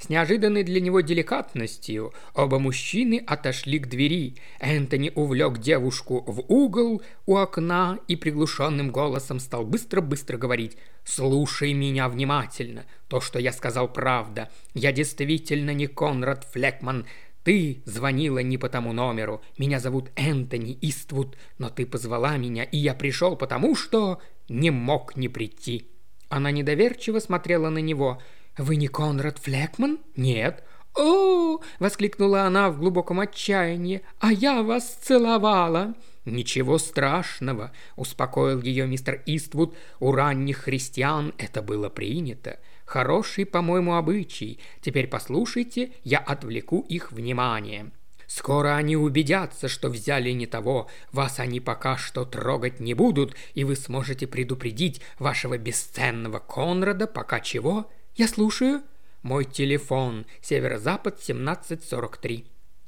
С 0.00 0.08
неожиданной 0.08 0.62
для 0.64 0.80
него 0.80 1.02
деликатностью 1.02 2.14
оба 2.34 2.58
мужчины 2.58 3.22
отошли 3.26 3.78
к 3.78 3.88
двери. 3.88 4.36
Энтони 4.58 5.12
увлек 5.14 5.58
девушку 5.58 6.24
в 6.26 6.50
угол 6.50 7.02
у 7.26 7.36
окна 7.36 7.98
и 8.08 8.16
приглушенным 8.16 8.90
голосом 8.90 9.38
стал 9.38 9.66
быстро-быстро 9.66 10.38
говорить 10.38 10.78
«Слушай 11.04 11.74
меня 11.74 12.08
внимательно. 12.08 12.86
То, 13.08 13.20
что 13.20 13.38
я 13.38 13.52
сказал, 13.52 13.92
правда. 13.92 14.48
Я 14.72 14.92
действительно 14.92 15.74
не 15.74 15.88
Конрад 15.88 16.48
Флекман. 16.54 17.04
Ты 17.44 17.82
звонила 17.84 18.38
не 18.38 18.56
по 18.56 18.70
тому 18.70 18.94
номеру. 18.94 19.42
Меня 19.58 19.78
зовут 19.78 20.10
Энтони 20.16 20.78
Иствуд, 20.80 21.36
но 21.58 21.68
ты 21.68 21.84
позвала 21.84 22.38
меня, 22.38 22.64
и 22.64 22.78
я 22.78 22.94
пришел 22.94 23.36
потому, 23.36 23.76
что 23.76 24.22
не 24.48 24.70
мог 24.70 25.14
не 25.14 25.28
прийти». 25.28 25.97
Она 26.28 26.50
недоверчиво 26.50 27.18
смотрела 27.18 27.68
на 27.68 27.78
него– 27.78 28.20
«Вы 28.58 28.74
не 28.74 28.88
Конрад 28.88 29.38
Флекман?» 29.38 30.00
«Нет». 30.16 30.64
«О!»– 30.96 31.60
воскликнула 31.78 32.42
она 32.42 32.70
в 32.70 32.78
глубоком 32.80 33.20
отчаянии. 33.20 34.02
«А 34.18 34.32
я 34.32 34.62
вас 34.64 34.98
целовала!» 35.00 35.94
«Ничего 36.24 36.78
страшного»,– 36.78 37.70
успокоил 37.96 38.60
ее 38.60 38.86
мистер 38.88 39.22
Иствуд. 39.26 39.76
«У 40.00 40.10
ранних 40.10 40.58
христиан 40.58 41.34
это 41.38 41.62
было 41.62 41.88
принято. 41.88 42.58
Хороший, 42.84 43.46
по-моему, 43.46 43.94
обычай. 43.94 44.58
Теперь 44.80 45.06
послушайте, 45.06 45.92
я 46.02 46.18
отвлеку 46.18 46.80
их 46.88 47.12
внимание». 47.12 47.92
Скоро 48.28 48.76
они 48.76 48.94
убедятся, 48.94 49.68
что 49.68 49.88
взяли 49.88 50.30
не 50.30 50.46
того, 50.46 50.88
вас 51.12 51.40
они 51.40 51.60
пока 51.60 51.96
что 51.96 52.26
трогать 52.26 52.78
не 52.78 52.92
будут, 52.92 53.34
и 53.54 53.64
вы 53.64 53.74
сможете 53.74 54.26
предупредить 54.26 55.00
вашего 55.18 55.56
бесценного 55.56 56.38
Конрада, 56.38 57.06
пока 57.06 57.40
чего? 57.40 57.90
«Я 58.18 58.26
слушаю». 58.26 58.82
«Мой 59.22 59.44
телефон. 59.44 60.26
Северо-запад, 60.42 61.20
1743». 61.20 62.44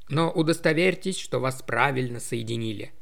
«Но 0.08 0.30
удостоверьтесь, 0.30 1.18
что 1.18 1.38
вас 1.38 1.62
правильно 1.62 2.20
соединили». 2.20 2.92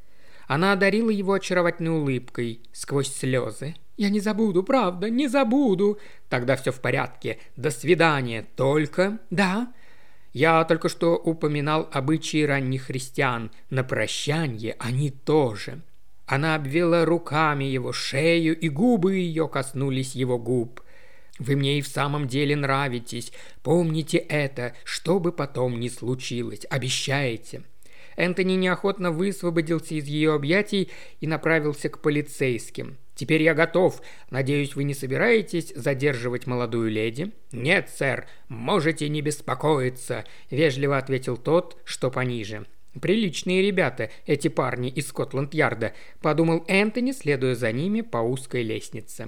Она 0.47 0.73
одарила 0.73 1.11
его 1.11 1.33
очаровательной 1.33 1.91
улыбкой 1.91 2.61
сквозь 2.73 3.13
слезы. 3.13 3.75
«Я 3.97 4.11
не 4.11 4.21
забуду, 4.21 4.63
правда, 4.63 5.11
не 5.11 5.27
забуду». 5.27 5.99
«Тогда 6.29 6.57
все 6.57 6.71
в 6.71 6.81
порядке. 6.81 7.39
До 7.57 7.71
свидания. 7.71 8.47
Только...» 8.57 9.19
«Да». 9.31 9.73
«Я 10.33 10.65
только 10.65 10.89
что 10.89 11.17
упоминал 11.17 11.89
обычаи 11.93 12.43
ранних 12.45 12.85
христиан. 12.85 13.51
На 13.71 13.85
прощанье 13.85 14.77
они 14.79 15.11
тоже». 15.11 15.81
Она 16.27 16.55
обвела 16.55 17.07
руками 17.07 17.65
его 17.65 17.93
шею, 17.93 18.59
и 18.59 18.69
губы 18.69 19.17
ее 19.17 19.49
коснулись 19.49 20.15
его 20.15 20.39
губ. 20.39 20.83
Вы 21.39 21.57
мне 21.57 21.79
и 21.79 21.83
в 21.83 21.89
самом 21.89 22.27
деле 22.27 22.57
нравитесь. 22.57 23.33
Помните 23.63 24.19
это, 24.19 24.75
что 24.85 25.21
бы 25.21 25.33
потом 25.33 25.79
ни 25.79 25.89
случилось. 25.89 26.67
Обещаете». 26.69 27.63
Энтони 28.17 28.55
неохотно 28.55 29.13
высвободился 29.13 29.95
из 29.95 30.07
ее 30.07 30.35
объятий 30.35 30.91
и 31.21 31.29
направился 31.29 31.89
к 31.89 32.01
полицейским. 32.01 32.97
«Теперь 33.19 33.43
я 33.43 33.53
готов. 33.53 34.01
Надеюсь, 34.31 34.77
вы 34.77 34.85
не 34.85 34.95
собираетесь 34.95 35.73
задерживать 35.75 36.47
молодую 36.47 36.89
леди?» 36.89 37.33
«Нет, 37.51 37.91
сэр, 37.93 38.29
можете 38.47 39.09
не 39.09 39.23
беспокоиться»,– 39.23 40.25
вежливо 40.51 40.99
ответил 40.99 41.37
тот, 41.37 41.81
что 41.83 42.13
пониже. 42.13 42.65
«Приличные 43.03 43.61
ребята, 43.61 44.11
эти 44.25 44.47
парни 44.47 44.89
из 44.89 45.09
Скотланд-Ярда»,– 45.09 45.95
подумал 46.23 46.65
Энтони, 46.69 47.11
следуя 47.11 47.57
за 47.57 47.73
ними 47.73 48.03
по 48.03 48.19
узкой 48.19 48.63
лестнице. 48.63 49.27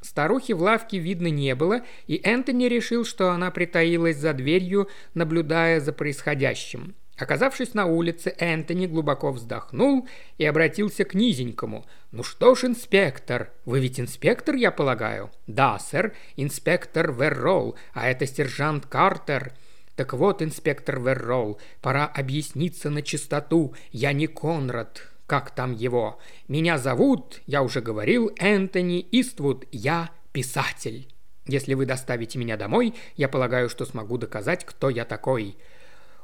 Старухи 0.00 0.50
в 0.50 0.60
лавке 0.60 0.98
видно 0.98 1.28
не 1.28 1.54
было, 1.54 1.82
и 2.08 2.20
Энтони 2.24 2.64
решил, 2.64 3.04
что 3.04 3.30
она 3.30 3.52
притаилась 3.52 4.16
за 4.16 4.32
дверью, 4.32 4.88
наблюдая 5.14 5.78
за 5.78 5.92
происходящим. 5.92 6.96
Оказавшись 7.18 7.74
на 7.74 7.86
улице, 7.86 8.32
Энтони 8.38 8.86
глубоко 8.86 9.32
вздохнул 9.32 10.08
и 10.38 10.44
обратился 10.44 11.04
к 11.04 11.14
низенькому. 11.14 11.84
«Ну 12.12 12.22
что 12.22 12.54
ж, 12.54 12.64
инспектор, 12.64 13.50
вы 13.64 13.80
ведь 13.80 13.98
инспектор, 13.98 14.54
я 14.54 14.70
полагаю?» 14.70 15.30
«Да, 15.48 15.80
сэр, 15.80 16.14
инспектор 16.36 17.12
Верролл, 17.12 17.74
а 17.92 18.08
это 18.08 18.24
сержант 18.26 18.86
Картер». 18.86 19.52
«Так 19.96 20.12
вот, 20.12 20.42
инспектор 20.42 21.00
Верролл, 21.00 21.58
пора 21.80 22.06
объясниться 22.06 22.88
на 22.88 23.02
чистоту. 23.02 23.74
Я 23.90 24.12
не 24.12 24.28
Конрад, 24.28 25.02
как 25.26 25.50
там 25.50 25.72
его. 25.74 26.20
Меня 26.46 26.78
зовут, 26.78 27.40
я 27.46 27.64
уже 27.64 27.80
говорил, 27.80 28.30
Энтони 28.38 29.04
Иствуд, 29.10 29.64
я 29.72 30.10
писатель. 30.30 31.12
Если 31.46 31.74
вы 31.74 31.84
доставите 31.84 32.38
меня 32.38 32.56
домой, 32.56 32.94
я 33.16 33.28
полагаю, 33.28 33.68
что 33.68 33.84
смогу 33.84 34.18
доказать, 34.18 34.64
кто 34.64 34.88
я 34.88 35.04
такой». 35.04 35.56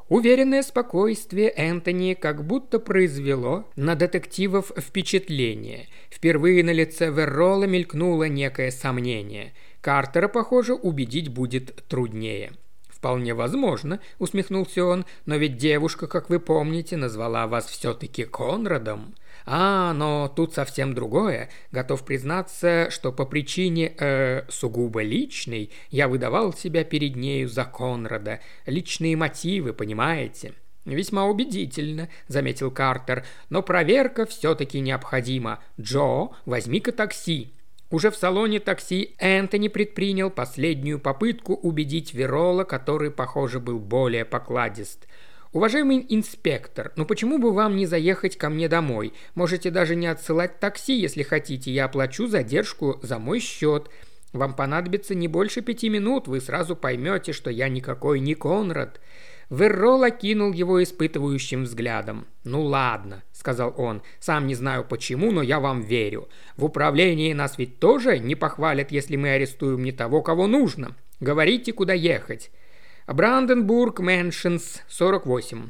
Уверенное 0.08 0.62
спокойствие 0.62 1.48
Энтони 1.56 2.12
как 2.14 2.44
будто 2.44 2.78
произвело 2.78 3.66
на 3.74 3.94
детективов 3.94 4.70
впечатление. 4.76 5.88
Впервые 6.10 6.62
на 6.62 6.72
лице 6.72 7.10
Веррола 7.10 7.64
мелькнуло 7.64 8.24
некое 8.24 8.70
сомнение. 8.70 9.54
Картера, 9.80 10.28
похоже, 10.28 10.74
убедить 10.74 11.28
будет 11.28 11.84
труднее. 11.88 12.52
«Вполне 12.88 13.34
возможно»,— 13.34 14.00
усмехнулся 14.18 14.82
он, 14.84 15.04
«но 15.26 15.36
ведь 15.36 15.58
девушка, 15.58 16.06
как 16.06 16.30
вы 16.30 16.40
помните, 16.40 16.96
назвала 16.96 17.46
вас 17.46 17.66
все-таки 17.66 18.24
Конрадом». 18.24 19.14
А, 19.46 19.92
но 19.92 20.32
тут 20.34 20.54
совсем 20.54 20.94
другое. 20.94 21.50
Готов 21.70 22.04
признаться, 22.04 22.88
что 22.90 23.12
по 23.12 23.26
причине 23.26 23.94
э, 23.98 24.42
сугубо 24.48 25.02
личной 25.02 25.70
я 25.90 26.08
выдавал 26.08 26.54
себя 26.54 26.84
перед 26.84 27.16
нею 27.16 27.48
за 27.48 27.64
Конрада. 27.64 28.40
Личные 28.66 29.16
мотивы, 29.16 29.72
понимаете? 29.72 30.54
«Весьма 30.84 31.24
убедительно»,— 31.24 32.10
заметил 32.28 32.70
Картер, 32.70 33.24
«но 33.48 33.62
проверка 33.62 34.26
все-таки 34.26 34.80
необходима. 34.80 35.62
Джо, 35.80 36.28
возьми-ка 36.44 36.92
такси». 36.92 37.54
Уже 37.90 38.10
в 38.10 38.16
салоне 38.16 38.60
такси 38.60 39.14
Энтони 39.18 39.68
предпринял 39.68 40.30
последнюю 40.30 40.98
попытку 40.98 41.54
убедить 41.54 42.12
Верола, 42.12 42.64
который, 42.64 43.10
похоже, 43.10 43.60
был 43.60 43.78
более 43.78 44.24
покладист. 44.24 45.06
«Уважаемый 45.54 46.04
инспектор, 46.08 46.90
ну 46.96 47.06
почему 47.06 47.38
бы 47.38 47.52
вам 47.52 47.76
не 47.76 47.86
заехать 47.86 48.36
ко 48.36 48.50
мне 48.50 48.68
домой? 48.68 49.12
Можете 49.36 49.70
даже 49.70 49.94
не 49.94 50.08
отсылать 50.08 50.58
такси, 50.58 50.98
если 50.98 51.22
хотите. 51.22 51.70
Я 51.70 51.84
оплачу 51.84 52.26
задержку 52.26 52.98
за 53.04 53.20
мой 53.20 53.38
счет. 53.38 53.88
Вам 54.32 54.54
понадобится 54.54 55.14
не 55.14 55.28
больше 55.28 55.62
пяти 55.62 55.88
минут, 55.88 56.26
вы 56.26 56.40
сразу 56.40 56.74
поймете, 56.74 57.32
что 57.32 57.50
я 57.50 57.68
никакой 57.68 58.18
не 58.18 58.34
Конрад». 58.34 59.00
Веррол 59.48 60.02
окинул 60.02 60.52
его 60.52 60.82
испытывающим 60.82 61.62
взглядом. 61.62 62.26
«Ну 62.42 62.62
ладно»,— 62.62 63.22
сказал 63.32 63.72
он,— 63.76 64.02
«сам 64.18 64.48
не 64.48 64.56
знаю 64.56 64.84
почему, 64.84 65.30
но 65.30 65.40
я 65.40 65.60
вам 65.60 65.82
верю. 65.82 66.28
В 66.56 66.64
управлении 66.64 67.32
нас 67.32 67.58
ведь 67.58 67.78
тоже 67.78 68.18
не 68.18 68.34
похвалят, 68.34 68.90
если 68.90 69.14
мы 69.14 69.28
арестуем 69.28 69.84
не 69.84 69.92
того, 69.92 70.20
кого 70.20 70.48
нужно. 70.48 70.96
Говорите, 71.20 71.72
куда 71.72 71.92
ехать». 71.92 72.50
«Бранденбург 73.06 74.00
Мэншенс, 74.00 74.82
48». 74.88 75.68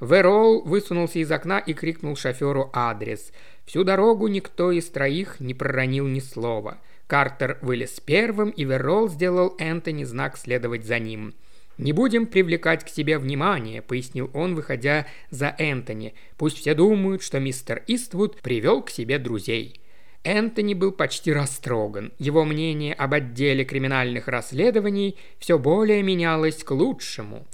Верол 0.00 0.60
высунулся 0.62 1.18
из 1.18 1.32
окна 1.32 1.58
и 1.58 1.72
крикнул 1.72 2.14
шоферу 2.14 2.68
адрес. 2.74 3.32
Всю 3.64 3.84
дорогу 3.84 4.28
никто 4.28 4.70
из 4.70 4.90
троих 4.90 5.40
не 5.40 5.54
проронил 5.54 6.06
ни 6.06 6.20
слова. 6.20 6.78
Картер 7.06 7.58
вылез 7.62 8.00
первым, 8.00 8.50
и 8.50 8.64
Верол 8.64 9.08
сделал 9.08 9.54
Энтони 9.58 10.04
знак 10.04 10.36
следовать 10.36 10.84
за 10.84 10.98
ним. 10.98 11.34
«Не 11.78 11.92
будем 11.92 12.26
привлекать 12.26 12.84
к 12.84 12.88
себе 12.88 13.16
внимание»,— 13.16 13.80
пояснил 13.82 14.30
он, 14.34 14.54
выходя 14.54 15.06
за 15.30 15.54
Энтони. 15.58 16.14
«Пусть 16.36 16.58
все 16.58 16.74
думают, 16.74 17.22
что 17.22 17.40
мистер 17.40 17.82
Иствуд 17.86 18.42
привел 18.42 18.82
к 18.82 18.90
себе 18.90 19.18
друзей». 19.18 19.80
Энтони 20.24 20.72
был 20.72 20.90
почти 20.90 21.32
растроган. 21.32 22.12
Его 22.18 22.44
мнение 22.44 22.94
об 22.94 23.12
отделе 23.12 23.64
криминальных 23.64 24.26
расследований 24.26 25.18
все 25.38 25.58
более 25.58 26.02
менялось 26.02 26.64
к 26.64 26.70
лучшему. 26.70 27.46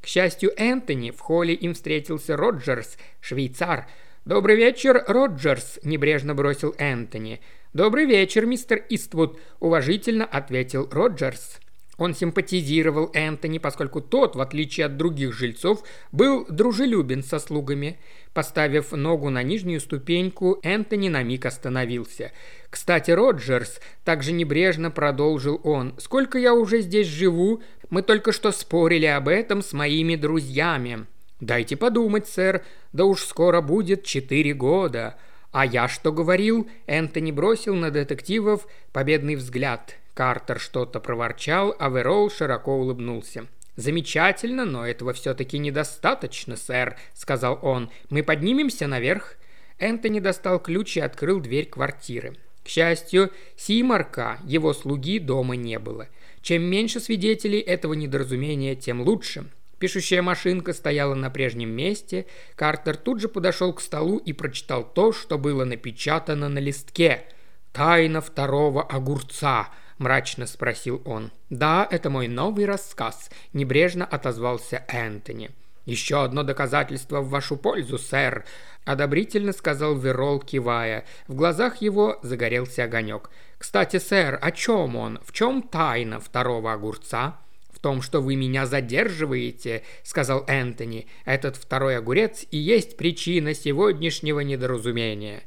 К 0.00 0.06
счастью, 0.06 0.52
Энтони 0.56 1.12
в 1.12 1.20
холле 1.20 1.54
им 1.54 1.74
встретился 1.74 2.36
Роджерс, 2.36 2.98
швейцар. 3.20 3.86
«Добрый 4.24 4.56
вечер, 4.56 5.04
Роджерс»,– 5.06 5.78
небрежно 5.84 6.34
бросил 6.34 6.74
Энтони. 6.78 7.40
«Добрый 7.72 8.06
вечер, 8.06 8.44
мистер 8.44 8.84
Иствуд»,– 8.88 9.38
уважительно 9.60 10.24
ответил 10.24 10.88
Роджерс. 10.90 11.60
Он 11.98 12.14
симпатизировал 12.14 13.10
Энтони, 13.14 13.58
поскольку 13.58 14.00
тот, 14.00 14.36
в 14.36 14.40
отличие 14.40 14.86
от 14.86 14.96
других 14.96 15.32
жильцов, 15.32 15.82
был 16.12 16.46
дружелюбен 16.48 17.22
со 17.22 17.38
слугами. 17.38 17.98
Поставив 18.34 18.92
ногу 18.92 19.30
на 19.30 19.42
нижнюю 19.42 19.80
ступеньку, 19.80 20.58
Энтони 20.62 21.08
на 21.08 21.22
миг 21.22 21.46
остановился. 21.46 22.32
«Кстати, 22.68 23.10
Роджерс»,– 23.10 23.80
также 24.04 24.32
небрежно 24.32 24.90
продолжил 24.90 25.58
он,– 25.64 25.94
«сколько 25.98 26.38
я 26.38 26.52
уже 26.52 26.82
здесь 26.82 27.06
живу? 27.06 27.62
Мы 27.88 28.02
только 28.02 28.32
что 28.32 28.52
спорили 28.52 29.06
об 29.06 29.28
этом 29.28 29.62
с 29.62 29.72
моими 29.72 30.16
друзьями». 30.16 31.06
«Дайте 31.40 31.76
подумать, 31.76 32.28
сэр, 32.28 32.62
да 32.92 33.04
уж 33.04 33.22
скоро 33.22 33.62
будет 33.62 34.04
четыре 34.04 34.52
года». 34.52 35.16
«А 35.52 35.64
я 35.64 35.88
что 35.88 36.12
говорил?» 36.12 36.68
Энтони 36.86 37.32
бросил 37.32 37.74
на 37.74 37.90
детективов 37.90 38.66
победный 38.92 39.36
взгляд. 39.36 39.96
Картер 40.16 40.58
что-то 40.58 40.98
проворчал, 40.98 41.76
а 41.78 41.90
Верол 41.90 42.30
широко 42.30 42.74
улыбнулся. 42.74 43.48
«Замечательно, 43.76 44.64
но 44.64 44.86
этого 44.86 45.12
все-таки 45.12 45.58
недостаточно, 45.58 46.56
сэр»,— 46.56 46.96
сказал 47.12 47.58
он. 47.60 47.90
«Мы 48.08 48.22
поднимемся 48.22 48.86
наверх?» 48.86 49.36
Энтони 49.78 50.20
достал 50.20 50.58
ключ 50.58 50.96
и 50.96 51.00
открыл 51.00 51.40
дверь 51.40 51.66
квартиры. 51.66 52.34
К 52.64 52.68
счастью, 52.68 53.30
Симарка, 53.56 54.38
его 54.46 54.72
слуги, 54.72 55.18
дома 55.18 55.54
не 55.54 55.78
было. 55.78 56.08
Чем 56.40 56.62
меньше 56.62 56.98
свидетелей 56.98 57.60
этого 57.60 57.92
недоразумения, 57.92 58.74
тем 58.74 59.02
лучше. 59.02 59.50
Пишущая 59.78 60.22
машинка 60.22 60.72
стояла 60.72 61.14
на 61.14 61.28
прежнем 61.28 61.68
месте. 61.68 62.24
Картер 62.54 62.96
тут 62.96 63.20
же 63.20 63.28
подошел 63.28 63.74
к 63.74 63.82
столу 63.82 64.16
и 64.16 64.32
прочитал 64.32 64.82
то, 64.82 65.12
что 65.12 65.36
было 65.36 65.66
напечатано 65.66 66.48
на 66.48 66.58
листке. 66.58 67.26
«Тайна 67.74 68.22
второго 68.22 68.82
огурца»,– 68.82 69.68
мрачно 69.98 70.46
спросил 70.46 71.02
он. 71.04 71.30
«Да, 71.50 71.86
это 71.90 72.10
мой 72.10 72.28
новый 72.28 72.64
рассказ»,– 72.66 73.30
небрежно 73.52 74.04
отозвался 74.04 74.84
Энтони. 74.88 75.50
«Еще 75.84 76.22
одно 76.22 76.42
доказательство 76.42 77.20
в 77.20 77.28
вашу 77.28 77.56
пользу, 77.56 77.98
сэр»,– 77.98 78.44
одобрительно 78.84 79.52
сказал 79.52 79.96
Верол, 79.96 80.40
кивая. 80.40 81.04
В 81.28 81.34
глазах 81.34 81.76
его 81.80 82.18
загорелся 82.22 82.84
огонек. 82.84 83.30
«Кстати, 83.58 83.98
сэр, 83.98 84.38
о 84.42 84.50
чем 84.50 84.96
он? 84.96 85.20
В 85.24 85.32
чем 85.32 85.62
тайна 85.62 86.18
второго 86.20 86.72
огурца?» 86.72 87.38
«В 87.70 87.78
том, 87.78 88.02
что 88.02 88.20
вы 88.20 88.36
меня 88.36 88.66
задерживаете»,— 88.66 89.82
сказал 90.02 90.44
Энтони. 90.48 91.06
«Этот 91.24 91.56
второй 91.56 91.98
огурец 91.98 92.44
и 92.50 92.56
есть 92.56 92.96
причина 92.96 93.54
сегодняшнего 93.54 94.40
недоразумения». 94.40 95.44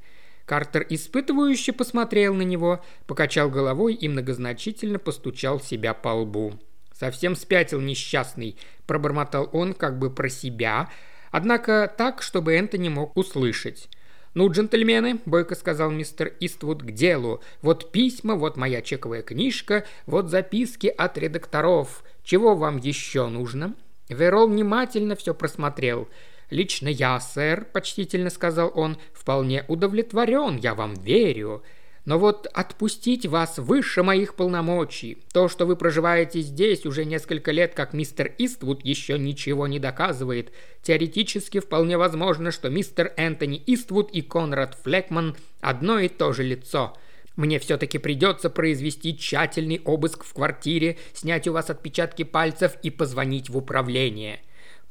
Картер 0.49 0.83
испытывающе 0.89 1.73
посмотрел 1.73 2.33
на 2.33 2.41
него, 2.41 2.83
покачал 3.05 3.51
головой 3.51 3.93
и 3.93 4.09
многозначительно 4.09 4.97
постучал 4.97 5.59
себя 5.59 5.93
по 5.93 6.09
лбу. 6.09 6.53
«Совсем 6.91 7.35
спятил 7.35 7.79
несчастный»,– 7.79 8.57
пробормотал 8.87 9.47
он 9.53 9.75
как 9.75 9.99
бы 9.99 10.09
про 10.09 10.27
себя, 10.27 10.89
однако 11.29 11.93
так, 11.95 12.23
чтобы 12.23 12.55
Энтони 12.55 12.89
мог 12.89 13.15
услышать. 13.15 13.89
«Ну, 14.33 14.49
джентльмены»,– 14.49 15.19
бойко 15.27 15.53
сказал 15.53 15.91
мистер 15.91 16.33
Иствуд,– 16.39 16.81
«к 16.83 16.89
делу. 16.93 17.43
Вот 17.61 17.91
письма, 17.91 18.33
вот 18.33 18.57
моя 18.57 18.81
чековая 18.81 19.21
книжка, 19.21 19.85
вот 20.07 20.31
записки 20.31 20.87
от 20.87 21.15
редакторов. 21.19 22.03
Чего 22.23 22.55
вам 22.55 22.77
еще 22.77 23.27
нужно?» 23.27 23.75
Верол 24.09 24.47
внимательно 24.47 25.15
все 25.15 25.35
просмотрел. 25.35 26.09
«Лично 26.49 26.87
я, 26.87 27.19
сэр»,– 27.19 27.65
почтительно 27.73 28.29
сказал 28.29 28.71
он,– 28.73 28.97
«вполне 29.13 29.65
удовлетворен, 29.67 30.57
я 30.57 30.73
вам 30.73 30.95
верю. 30.95 31.63
Но 32.05 32.17
вот 32.17 32.47
отпустить 32.53 33.27
вас 33.27 33.59
выше 33.59 34.01
моих 34.01 34.33
полномочий. 34.33 35.19
То, 35.31 35.47
что 35.47 35.67
вы 35.67 35.75
проживаете 35.75 36.41
здесь 36.41 36.85
уже 36.87 37.05
несколько 37.05 37.51
лет, 37.51 37.75
как 37.75 37.93
мистер 37.93 38.33
Иствуд, 38.39 38.83
еще 38.83 39.19
ничего 39.19 39.67
не 39.67 39.77
доказывает. 39.77 40.51
Теоретически 40.81 41.59
вполне 41.59 41.99
возможно, 41.99 42.49
что 42.51 42.69
мистер 42.69 43.13
Энтони 43.15 43.61
Иствуд 43.67 44.09
и 44.11 44.23
Конрад 44.23 44.75
Флекман 44.83 45.35
одно 45.61 45.99
и 45.99 46.07
то 46.07 46.33
же 46.33 46.43
лицо. 46.43 46.97
Мне 47.35 47.59
все-таки 47.59 47.99
придется 47.99 48.49
произвести 48.49 49.15
тщательный 49.15 49.81
обыск 49.85 50.23
в 50.23 50.33
квартире, 50.33 50.97
снять 51.13 51.47
у 51.47 51.53
вас 51.53 51.69
отпечатки 51.69 52.23
пальцев 52.23 52.75
и 52.81 52.89
позвонить 52.89 53.49
в 53.49 53.57
управление. 53.57 54.41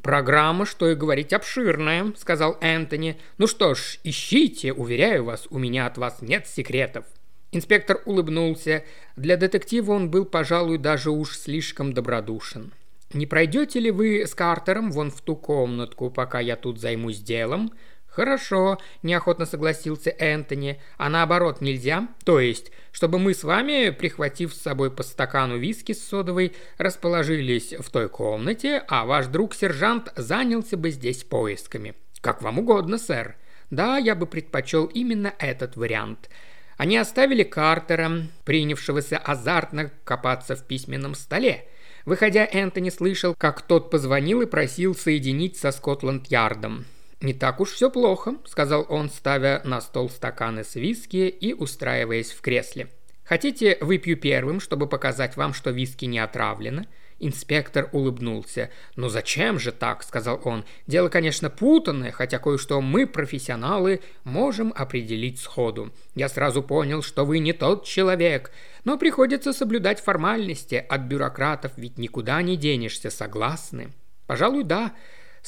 «Программа, 0.03 0.65
что 0.65 0.89
и 0.89 0.95
говорить, 0.95 1.33
обширная»,— 1.33 2.13
сказал 2.17 2.57
Энтони. 2.61 3.19
«Ну 3.37 3.47
что 3.47 3.75
ж, 3.75 3.99
ищите, 4.05 4.73
уверяю 4.73 5.25
вас, 5.25 5.47
у 5.51 5.59
меня 5.59 5.87
от 5.87 5.99
вас 5.99 6.23
нет 6.23 6.47
секретов». 6.47 7.05
Инспектор 7.51 8.03
улыбнулся. 8.05 8.85
Для 9.17 9.37
детектива 9.37 9.93
он 9.93 10.11
был, 10.11 10.25
пожалуй, 10.25 10.79
даже 10.79 11.11
уж 11.11 11.37
слишком 11.37 11.93
добродушен. 11.93 12.73
«Не 13.13 13.27
пройдете 13.27 13.81
ли 13.81 13.91
вы 13.91 14.27
с 14.27 14.35
Картером 14.35 14.93
вон 14.93 15.11
в 15.11 15.21
ту 15.23 15.35
комнатку, 15.35 16.11
пока 16.11 16.41
я 16.41 16.57
тут 16.57 16.79
займусь 16.79 17.21
делом?» 17.21 17.73
«Хорошо»,– 18.19 18.79
неохотно 19.05 19.47
согласился 19.47 20.11
Энтони. 20.11 20.81
«А 20.97 21.09
наоборот 21.09 21.61
нельзя? 21.61 22.09
То 22.25 22.41
есть, 22.41 22.73
чтобы 22.91 23.21
мы 23.21 23.33
с 23.33 23.45
вами, 23.45 23.91
прихватив 23.91 24.53
с 24.53 24.61
собой 24.61 24.91
по 24.91 25.05
стакану 25.05 25.57
виски 25.57 25.93
с 25.93 26.05
содовой, 26.05 26.53
расположились 26.79 27.75
в 27.79 27.89
той 27.91 28.09
комнате, 28.09 28.83
а 28.89 29.05
ваш 29.05 29.29
друг-сержант 29.29 30.13
занялся 30.17 30.77
бы 30.77 30.91
здесь 30.91 31.23
поисками. 31.23 31.95
Как 32.21 32.43
вам 32.43 32.59
угодно, 32.59 32.99
сэр. 32.99 33.37
Да, 33.71 33.99
я 33.99 34.17
бы 34.17 34.27
предпочел 34.27 34.87
именно 34.87 35.33
этот 35.39 35.77
вариант». 35.77 36.29
Они 36.77 36.97
оставили 36.97 37.45
Картера, 37.45 38.11
принявшегося 38.45 39.19
азартно 39.19 39.93
копаться 40.03 40.57
в 40.57 40.67
письменном 40.67 41.15
столе. 41.15 41.69
Выходя, 42.05 42.49
Энтони 42.51 42.91
слышал, 42.91 43.37
как 43.39 43.63
тот 43.63 43.93
позвонил 43.93 44.41
и 44.41 44.47
просил 44.47 44.97
соединить 44.97 45.57
со 45.57 45.71
Скотланд-Ярдом. 45.71 46.85
«Не 47.21 47.35
так 47.35 47.61
уж 47.61 47.73
все 47.73 47.91
плохо»,— 47.91 48.37
сказал 48.47 48.87
он, 48.89 49.11
ставя 49.11 49.61
на 49.65 49.81
стол 49.81 50.09
стаканы 50.09 50.63
с 50.63 50.77
виски 50.77 51.29
и 51.29 51.53
устраиваясь 51.53 52.31
в 52.31 52.41
кресле. 52.41 52.89
«Хотите, 53.25 53.77
выпью 53.81 54.17
первым, 54.17 54.61
чтобы 54.61 54.87
показать 54.87 55.37
вам, 55.37 55.53
что 55.53 55.71
виски 55.71 56.05
не 56.05 56.21
отравлено?» 56.21 56.87
Инспектор 57.21 57.89
улыбнулся. 57.91 58.71
«Ну 58.95 59.09
зачем 59.09 59.59
же 59.59 59.73
так?»– 59.73 60.03
сказал 60.05 60.41
он. 60.45 60.65
«Дело, 60.87 61.09
конечно, 61.09 61.51
путанное, 61.51 62.13
хотя 62.13 62.39
кое-что 62.39 62.81
мы, 62.81 63.09
профессионалы, 63.09 64.01
можем 64.23 64.73
определить 64.75 65.41
сходу. 65.41 65.93
Я 66.15 66.29
сразу 66.29 66.63
понял, 66.63 67.03
что 67.03 67.27
вы 67.27 67.41
не 67.41 67.53
тот 67.53 67.85
человек, 67.85 68.53
но 68.85 68.97
приходится 68.97 69.53
соблюдать 69.53 70.01
формальности. 70.01 70.87
От 70.89 71.03
бюрократов 71.03 71.73
ведь 71.77 71.99
никуда 71.99 72.41
не 72.43 72.57
денешься, 72.57 73.11
согласны?» 73.11 73.93
«Пожалуй, 74.29 74.63
да», 74.63 74.95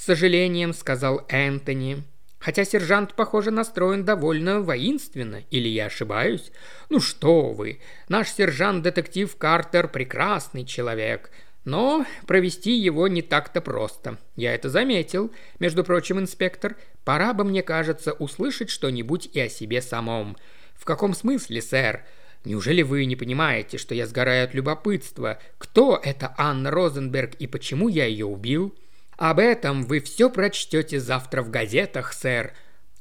с 0.01 0.05
сожалением 0.05 0.73
сказал 0.73 1.27
Энтони. 1.29 2.05
Хотя 2.39 2.65
сержант, 2.65 3.13
похоже, 3.13 3.51
настроен 3.51 4.03
довольно 4.03 4.63
воинственно, 4.63 5.45
или 5.51 5.69
я 5.69 5.87
ошибаюсь? 5.87 6.53
Ну 6.89 7.01
что 7.01 7.51
вы, 7.51 7.81
наш 8.09 8.31
сержант-детектив 8.31 9.37
Картер 9.37 9.89
прекрасный 9.89 10.65
человек, 10.65 11.31
но 11.67 12.07
провести 12.27 12.79
его 12.79 13.09
не 13.09 13.21
так-то 13.21 13.61
просто. 13.61 14.17
Я 14.37 14.55
это 14.55 14.71
заметил. 14.71 15.33
Между 15.59 15.85
прочим, 15.85 16.19
инспектор, 16.19 16.77
пора 17.05 17.35
бы, 17.35 17.45
мне 17.45 17.63
кажется, 17.63 18.15
услышать 18.15 18.71
что-нибудь 18.71 19.29
и 19.35 19.39
о 19.41 19.51
себе 19.51 19.83
самом. 19.83 20.39
В 20.77 20.87
каком 20.87 21.13
смысле, 21.13 21.61
сэр? 21.61 22.07
Неужели 22.47 22.81
вы 22.81 23.05
не 23.05 23.17
понимаете, 23.17 23.77
что 23.77 23.95
я 23.95 24.07
сгораю 24.07 24.45
от 24.45 24.55
любопытства? 24.55 25.39
Кто 25.59 26.01
это 26.03 26.35
Анна 26.39 26.71
Розенберг 26.71 27.35
и 27.35 27.47
почему 27.47 27.89
я 27.89 28.07
ее 28.07 28.25
убил?» 28.25 28.75
Об 29.21 29.39
этом 29.39 29.85
вы 29.85 30.01
все 30.01 30.31
прочтете 30.31 30.99
завтра 30.99 31.43
в 31.43 31.51
газетах, 31.51 32.15
сэр. 32.15 32.55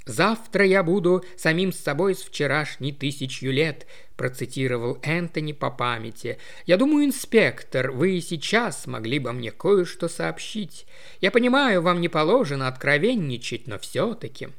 Завтра 0.06 0.66
я 0.66 0.84
буду 0.84 1.24
самим 1.38 1.72
с 1.72 1.80
собой 1.80 2.14
с 2.14 2.24
вчерашней 2.24 2.92
тысячью 2.92 3.54
лет, 3.54 3.88
процитировал 4.18 5.00
Энтони 5.02 5.54
по 5.54 5.72
памяти. 5.72 6.38
Я 6.66 6.76
думаю, 6.76 7.06
инспектор, 7.06 7.92
вы 7.92 8.18
и 8.18 8.22
сейчас 8.22 8.86
могли 8.86 9.18
бы 9.18 9.32
мне 9.32 9.52
кое-что 9.52 10.10
сообщить. 10.10 10.88
Я 11.22 11.32
понимаю, 11.32 11.82
вам 11.82 12.02
не 12.02 12.10
положено 12.10 12.68
откровенничать, 12.68 13.68
но 13.68 13.80
все-таки. 13.80 14.50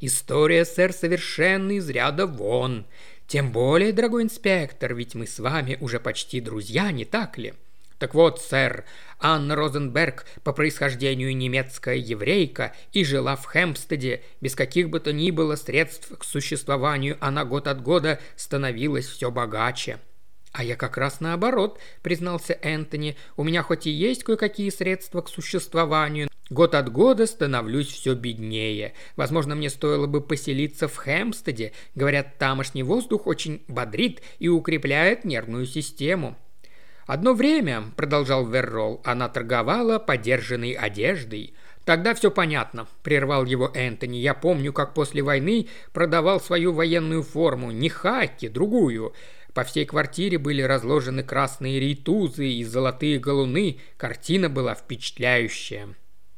История, 0.00 0.66
сэр, 0.66 0.92
совершенно 0.92 1.72
из 1.72 1.88
ряда 1.88 2.26
вон. 2.26 2.84
Тем 3.26 3.50
более, 3.50 3.94
дорогой 3.94 4.24
инспектор, 4.24 4.94
ведь 4.94 5.14
мы 5.14 5.26
с 5.26 5.38
вами 5.38 5.78
уже 5.80 6.00
почти 6.00 6.42
друзья, 6.42 6.92
не 6.92 7.06
так 7.06 7.38
ли? 7.38 7.54
Так 7.98 8.14
вот, 8.14 8.40
сэр, 8.40 8.84
Анна 9.18 9.56
Розенберг 9.56 10.24
по 10.44 10.52
происхождению 10.52 11.36
немецкая 11.36 11.96
еврейка 11.96 12.74
и 12.92 13.04
жила 13.04 13.34
в 13.34 13.44
Хэмпстеде. 13.44 14.22
Без 14.40 14.54
каких 14.54 14.88
бы 14.88 15.00
то 15.00 15.12
ни 15.12 15.32
было 15.32 15.56
средств 15.56 16.16
к 16.16 16.24
существованию 16.24 17.16
она 17.20 17.44
год 17.44 17.66
от 17.66 17.82
года 17.82 18.20
становилась 18.36 19.06
все 19.06 19.30
богаче. 19.30 19.98
«А 20.52 20.64
я 20.64 20.76
как 20.76 20.96
раз 20.96 21.20
наоборот»,— 21.20 21.78
признался 22.02 22.56
Энтони. 22.62 23.16
«У 23.36 23.44
меня 23.44 23.62
хоть 23.62 23.86
и 23.86 23.90
есть 23.90 24.24
кое-какие 24.24 24.70
средства 24.70 25.20
к 25.20 25.28
существованию, 25.28 26.28
год 26.48 26.74
от 26.74 26.90
года 26.90 27.26
становлюсь 27.26 27.88
все 27.88 28.14
беднее. 28.14 28.94
Возможно, 29.16 29.54
мне 29.54 29.68
стоило 29.68 30.06
бы 30.06 30.20
поселиться 30.22 30.88
в 30.88 30.96
Хэмпстеде. 30.96 31.72
Говорят, 31.94 32.38
тамошний 32.38 32.82
воздух 32.82 33.26
очень 33.26 33.62
бодрит 33.68 34.22
и 34.38 34.48
укрепляет 34.48 35.24
нервную 35.24 35.66
систему». 35.66 36.36
Одно 37.08 37.32
время, 37.32 37.84
продолжал 37.96 38.46
Веррол, 38.46 39.00
она 39.02 39.30
торговала 39.30 39.98
подержанной 39.98 40.72
одеждой. 40.72 41.54
Тогда 41.86 42.12
все 42.12 42.30
понятно, 42.30 42.86
прервал 43.02 43.46
его 43.46 43.70
Энтони. 43.72 44.18
Я 44.18 44.34
помню, 44.34 44.74
как 44.74 44.92
после 44.92 45.22
войны 45.22 45.68
продавал 45.94 46.38
свою 46.38 46.74
военную 46.74 47.22
форму, 47.22 47.70
не 47.70 47.88
хаки, 47.88 48.48
другую. 48.48 49.14
По 49.54 49.64
всей 49.64 49.86
квартире 49.86 50.36
были 50.36 50.60
разложены 50.60 51.22
красные 51.22 51.80
рейтузы 51.80 52.46
и 52.46 52.62
золотые 52.62 53.18
галуны. 53.18 53.80
Картина 53.96 54.50
была 54.50 54.74
впечатляющая. 54.74 55.94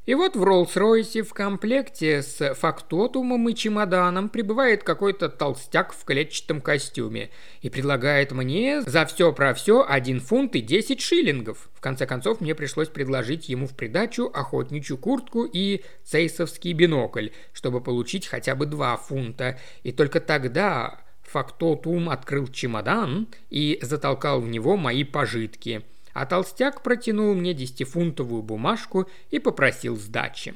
И 0.06 0.14
вот 0.14 0.34
в 0.34 0.42
Роллс-Ройсе 0.42 1.22
в 1.22 1.34
комплекте 1.34 2.22
с 2.22 2.54
фактотумом 2.54 3.50
и 3.50 3.54
чемоданом 3.54 4.30
прибывает 4.30 4.82
какой-то 4.82 5.28
толстяк 5.28 5.92
в 5.92 6.04
клетчатом 6.04 6.62
костюме 6.62 7.30
и 7.60 7.68
предлагает 7.68 8.32
мне 8.32 8.80
за 8.80 9.04
все 9.04 9.30
про 9.32 9.52
все 9.52 9.84
один 9.86 10.20
фунт 10.20 10.56
и 10.56 10.62
10 10.62 11.02
шиллингов. 11.02 11.68
В 11.74 11.80
конце 11.80 12.06
концов, 12.06 12.40
мне 12.40 12.54
пришлось 12.54 12.88
предложить 12.88 13.50
ему 13.50 13.66
в 13.66 13.76
придачу 13.76 14.30
охотничью 14.32 14.96
куртку 14.96 15.44
и 15.44 15.84
цейсовский 16.02 16.72
бинокль, 16.72 17.28
чтобы 17.52 17.82
получить 17.82 18.26
хотя 18.26 18.54
бы 18.54 18.64
2 18.64 18.96
фунта. 18.96 19.58
И 19.82 19.92
только 19.92 20.20
тогда 20.20 21.02
фактотум 21.22 22.08
открыл 22.08 22.48
чемодан 22.48 23.28
и 23.50 23.78
затолкал 23.82 24.40
в 24.40 24.48
него 24.48 24.78
мои 24.78 25.04
пожитки– 25.04 25.82
а 26.20 26.26
толстяк 26.26 26.82
протянул 26.82 27.34
мне 27.34 27.54
десятифунтовую 27.54 28.42
бумажку 28.42 29.08
и 29.30 29.38
попросил 29.38 29.96
сдачи. 29.96 30.54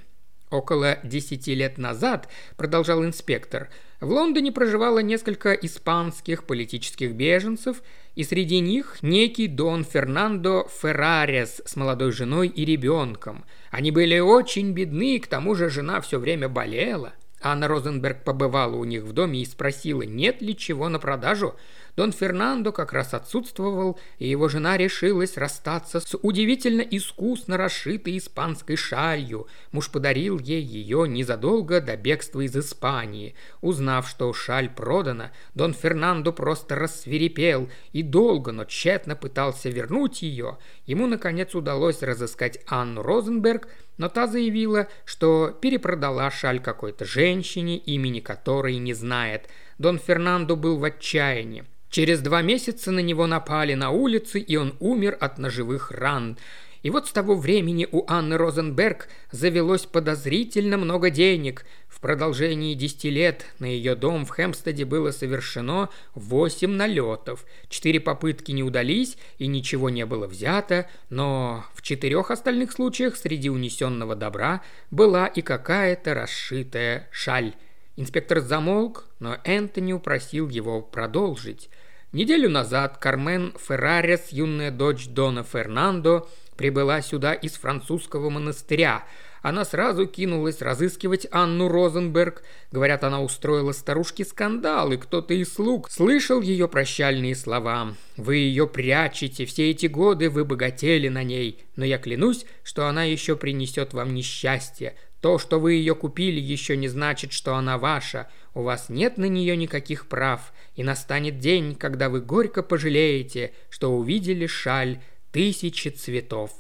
Около 0.51 0.99
десяти 1.03 1.55
лет 1.55 1.79
назад, 1.79 2.29
продолжал 2.59 3.03
инспектор, 3.03 3.71
в 3.99 4.11
Лондоне 4.11 4.53
проживало 4.53 4.99
несколько 4.99 5.55
испанских 5.55 6.45
политических 6.45 7.15
беженцев, 7.15 7.83
и 8.15 8.25
среди 8.25 8.61
них 8.61 8.99
некий 9.01 9.47
Дон 9.47 9.85
Фернандо 9.85 10.69
Феррарес 10.83 11.63
с 11.65 11.77
молодой 11.77 12.13
женой 12.13 12.49
и 12.49 12.67
ребенком. 12.67 13.47
Они 13.71 13.91
были 13.91 14.19
очень 14.19 14.73
бедны, 14.73 15.19
к 15.19 15.29
тому 15.29 15.55
же 15.55 15.71
жена 15.71 16.03
все 16.03 16.19
время 16.19 16.51
болела. 16.51 17.15
Анна 17.45 17.69
Розенберг 17.69 18.25
побывала 18.25 18.75
у 18.75 18.85
них 18.85 19.03
в 19.03 19.13
доме 19.13 19.43
и 19.43 19.45
спросила, 19.45 20.01
нет 20.01 20.41
ли 20.41 20.57
чего 20.57 20.89
на 20.89 20.99
продажу. 20.99 21.55
Дон 21.95 22.11
Фернандо 22.11 22.73
как 22.73 22.93
раз 22.93 23.15
отсутствовал, 23.15 24.01
и 24.19 24.27
его 24.29 24.49
жена 24.49 24.77
решилась 24.77 25.37
расстаться 25.37 26.01
с 26.01 26.17
удивительно 26.23 26.81
искусно 26.81 27.57
расшитой 27.57 28.19
испанской 28.19 28.77
шалью. 28.77 29.47
Муж 29.71 29.91
подарил 29.91 30.41
ей 30.41 30.63
ее 30.63 31.07
незадолго 31.07 31.81
до 31.81 31.97
бегства 31.97 32.41
из 32.41 32.57
Испании. 32.57 33.35
Узнав, 33.61 34.09
что 34.09 34.33
шаль 34.33 34.71
продана, 34.71 35.31
Дон 35.55 35.75
Фернандо 35.75 36.33
просто 36.33 36.75
рассверепел 36.75 37.69
и 37.93 38.03
долго, 38.03 38.51
но 38.53 38.65
тщетно 38.65 39.15
пытался 39.15 39.69
вернуть 39.69 40.23
ее. 40.23 40.59
Ему, 40.87 41.07
наконец, 41.07 41.55
удалось 41.55 42.03
разыскать 42.03 42.59
Анну 42.67 43.03
Розенберг, 43.03 43.69
но 43.97 44.09
та 44.09 44.27
заявила, 44.27 44.89
что 45.05 45.57
перепродала 45.61 46.31
шаль 46.31 46.61
какой-то 46.61 47.05
женщине, 47.05 47.79
имени 47.79 48.21
которой 48.21 48.77
не 48.79 48.95
знает. 48.95 49.49
Дон 49.79 49.99
Фернандо 49.99 50.57
был 50.57 50.79
в 50.79 50.85
отчаянии. 50.85 51.65
Через 51.91 52.21
два 52.21 52.43
месяца 52.43 52.91
на 52.91 52.99
него 52.99 53.27
напали 53.27 53.75
на 53.75 53.91
улице, 53.91 54.41
и 54.41 54.57
он 54.57 54.75
умер 54.81 55.17
от 55.21 55.39
ножевых 55.39 55.93
ран. 55.93 56.37
И 56.85 56.91
вот 56.91 57.09
с 57.09 57.13
того 57.13 57.35
времени 57.35 57.89
у 57.91 58.05
Анны 58.09 58.37
Розенберг 58.37 59.09
завелось 59.33 59.87
подозрительно 59.87 60.77
много 60.77 61.09
денег. 61.09 61.65
В 61.89 61.99
продолжении 61.99 62.75
десяти 62.75 63.09
лет 63.09 63.47
на 63.59 63.65
ее 63.65 63.95
дом 63.95 64.27
в 64.27 64.37
Хемстеде 64.37 64.85
было 64.85 65.11
совершено 65.11 65.89
восемь 66.15 66.73
налетов. 66.73 67.47
Четыре 67.71 68.01
попытки 68.01 68.53
не 68.53 68.63
удались, 68.63 69.17
и 69.39 69.47
ничего 69.47 69.89
не 69.89 70.05
было 70.05 70.27
взято, 70.27 70.87
но 71.09 71.65
в 71.73 71.81
четырех 71.81 72.31
остальных 72.31 72.71
случаях 72.71 73.17
среди 73.17 73.49
унесенного 73.49 74.15
добра 74.15 74.61
была 74.91 75.27
и 75.27 75.41
какая-то 75.41 76.13
расшитая 76.13 77.09
шаль. 77.11 77.55
Инспектор 77.97 78.41
замолк, 78.41 79.07
но 79.21 79.39
Энтони 79.45 79.95
упросил 79.95 80.51
его 80.51 80.83
продолжить. 80.83 81.71
Неделю 82.15 82.49
назад 82.49 82.99
Кармен 82.99 83.55
Феррарес, 83.59 84.29
юная 84.31 84.71
дочь 84.71 85.09
Дона 85.09 85.43
Фернандо, 85.43 86.29
прибыла 86.57 87.03
сюда 87.03 87.35
из 87.35 87.53
французского 87.53 88.31
монастыря. 88.31 89.05
Она 89.43 89.67
сразу 89.67 90.07
кинулась 90.07 90.63
разыскивать 90.63 91.27
Анну 91.31 91.69
Розенберг. 91.69 92.43
Говорят, 92.73 93.05
она 93.05 93.21
устроила 93.21 93.73
старушке 93.73 94.25
скандал, 94.25 94.93
и 94.93 94.97
кто-то 94.97 95.35
из 95.35 95.53
слуг 95.53 95.91
слышал 95.91 96.41
ее 96.41 96.67
прощальные 96.67 97.37
слова. 97.37 97.95
«Вы 98.17 98.37
ее 98.37 98.67
прячете, 98.67 99.45
все 99.45 99.71
эти 99.71 99.87
годы 99.87 100.31
вы 100.31 100.47
богатели 100.47 101.09
на 101.09 101.23
ней, 101.23 101.63
но 101.77 101.85
я 101.85 101.99
клянусь, 101.99 102.47
что 102.63 102.87
она 102.87 103.05
еще 103.05 103.37
принесет 103.37 103.93
вам 103.93 104.15
несчастье. 104.15 104.95
То, 105.25 105.39
что 105.39 105.59
вы 105.59 105.73
ее 105.73 105.95
купили, 105.95 106.39
еще 106.39 106.77
не 106.77 106.87
значит, 106.87 107.33
что 107.33 107.55
она 107.55 107.79
ваша. 107.79 108.29
У 108.53 108.61
вас 108.61 108.91
нет 108.91 109.17
на 109.17 109.25
нее 109.25 109.57
никаких 109.57 110.07
прав, 110.07 110.53
и 110.75 110.85
настанет 110.85 111.39
день, 111.39 111.77
когда 111.77 112.11
вы 112.11 112.21
горько 112.21 112.63
пожалеете, 112.63 113.53
что 113.71 113.97
увидели 113.97 114.47
шаль 114.47 115.01
тысячи 115.35 115.89
цветов. 115.89 116.53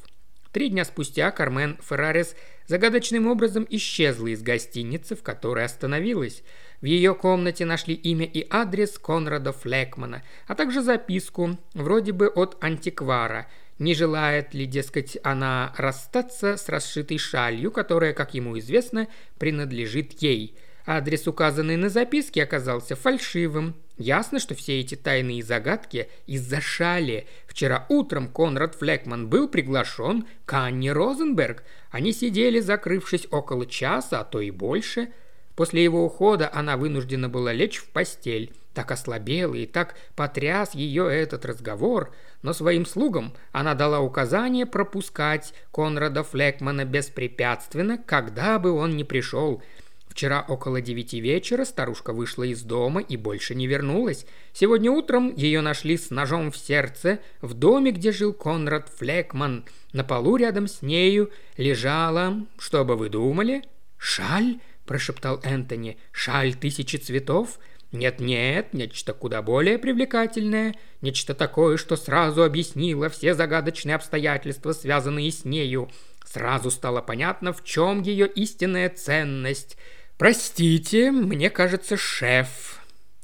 Три 0.51 0.69
дня 0.69 0.85
спустя 0.85 1.31
Кармен 1.31 1.79
Феррарес 1.81 2.35
загадочным 2.67 3.29
образом 3.29 3.65
исчезла 3.71 4.27
из 4.27 4.43
гостиницы, 4.43 5.15
в 5.15 5.23
которой 5.23 5.65
остановилась. 5.65 6.43
В 6.81 6.87
ее 6.87 7.15
комнате 7.15 7.67
нашли 7.67 7.95
имя 7.95 8.27
и 8.27 8.45
адрес 8.51 8.99
Конрада 8.99 9.53
Флекмана, 9.53 10.25
а 10.49 10.57
также 10.57 10.83
записку, 10.83 11.57
вроде 11.75 12.11
бы 12.11 12.27
от 12.27 12.57
антиквара– 12.63 13.47
не 13.79 13.95
желает 13.95 14.55
ли, 14.55 14.67
дескать, 14.67 15.19
она 15.25 15.75
расстаться 15.77 16.57
с 16.57 16.69
расшитой 16.69 17.19
шалью, 17.19 17.73
которая, 17.73 18.13
как 18.13 18.35
ему 18.35 18.57
известно, 18.61 19.09
принадлежит 19.39 20.23
ей. 20.23 20.57
Адрес, 20.87 21.27
указанный 21.27 21.77
на 21.77 21.89
записке, 21.89 22.43
оказался 22.43 22.95
фальшивым. 22.95 23.75
Ясно, 23.97 24.39
что 24.39 24.55
все 24.55 24.81
эти 24.81 24.97
тайные 24.97 25.43
загадки 25.43 26.09
из-за 26.27 26.61
шали. 26.61 27.27
Вчера 27.47 27.87
утром 27.89 28.29
Конрад 28.29 28.75
Флекман 28.75 29.29
был 29.29 29.49
приглашен 29.49 30.27
к 30.45 30.53
Анне 30.53 30.93
Розенберг. 30.93 31.65
Они 31.91 32.13
сидели, 32.13 32.61
закрывшись 32.61 33.27
около 33.31 33.65
часа, 33.65 34.21
а 34.21 34.25
то 34.25 34.41
и 34.41 34.51
больше. 34.51 35.09
После 35.57 35.83
его 35.83 36.05
ухода 36.05 36.51
она 36.53 36.77
вынуждена 36.77 37.31
была 37.31 37.53
лечь 37.53 37.79
в 37.79 37.89
постель. 37.89 38.53
Так 38.75 38.91
ослабела 38.91 39.55
и 39.55 39.67
так 39.67 39.95
потряс 40.17 40.75
ее 40.75 41.09
этот 41.09 41.47
разговор, 41.47 42.13
но 42.43 42.53
своим 42.53 42.85
слугам 42.85 43.33
она 43.53 43.75
дала 43.75 44.01
указание 44.01 44.67
пропускать 44.67 45.55
Конрада 45.73 46.25
Флекмана 46.25 46.85
беспрепятственно, 46.85 47.97
когда 47.97 48.59
бы 48.59 48.73
он 48.73 48.97
ни 48.97 49.05
пришел– 49.05 49.63
Вчера 50.15 50.45
около 50.47 50.81
девяти 50.81 51.21
вечера 51.21 51.65
старушка 51.65 52.13
вышла 52.13 52.45
из 52.45 52.63
дома 52.63 53.01
и 53.01 53.17
больше 53.17 53.57
не 53.57 53.67
вернулась. 53.67 54.27
Сегодня 54.53 54.93
утром 54.93 55.35
ее 55.35 55.61
нашли 55.61 55.99
с 55.99 56.11
ножом 56.11 56.53
в 56.53 56.57
сердце 56.57 57.19
в 57.41 57.53
доме, 57.53 57.91
где 57.91 58.13
жил 58.13 58.33
Конрад 58.33 58.89
Флекман. 58.97 59.65
На 59.93 60.05
полу 60.05 60.37
рядом 60.37 60.69
с 60.69 60.83
нею 60.83 61.33
лежала, 61.57 62.47
что 62.59 62.85
бы 62.85 62.95
вы 62.95 63.09
думали? 63.09 63.65
«Шаль?»– 63.99 64.61
прошептал 64.87 65.41
Энтони. 65.43 65.99
«Шаль 66.13 66.55
тысячи 66.55 66.97
цветов?» 66.97 67.59
Нет-нет, 67.91 68.73
нечто 68.73 69.15
куда 69.15 69.41
более 69.43 69.79
привлекательное, 69.79 70.75
нечто 71.01 71.33
такое, 71.33 71.77
что 71.77 71.97
сразу 71.97 72.43
объяснило 72.43 73.09
все 73.09 73.35
загадочные 73.35 73.95
обстоятельства, 73.95 74.73
связанные 74.73 75.31
с 75.31 75.45
нею. 75.45 75.91
Сразу 76.25 76.73
стало 76.73 77.03
понятно, 77.03 77.53
в 77.53 77.65
чем 77.65 78.03
ее 78.03 78.29
истинная 78.29 78.91
ценность– 78.91 79.77
«Простите, 80.17 81.11
мне 81.11 81.51
кажется, 81.51 81.97
шеф». 81.97 82.81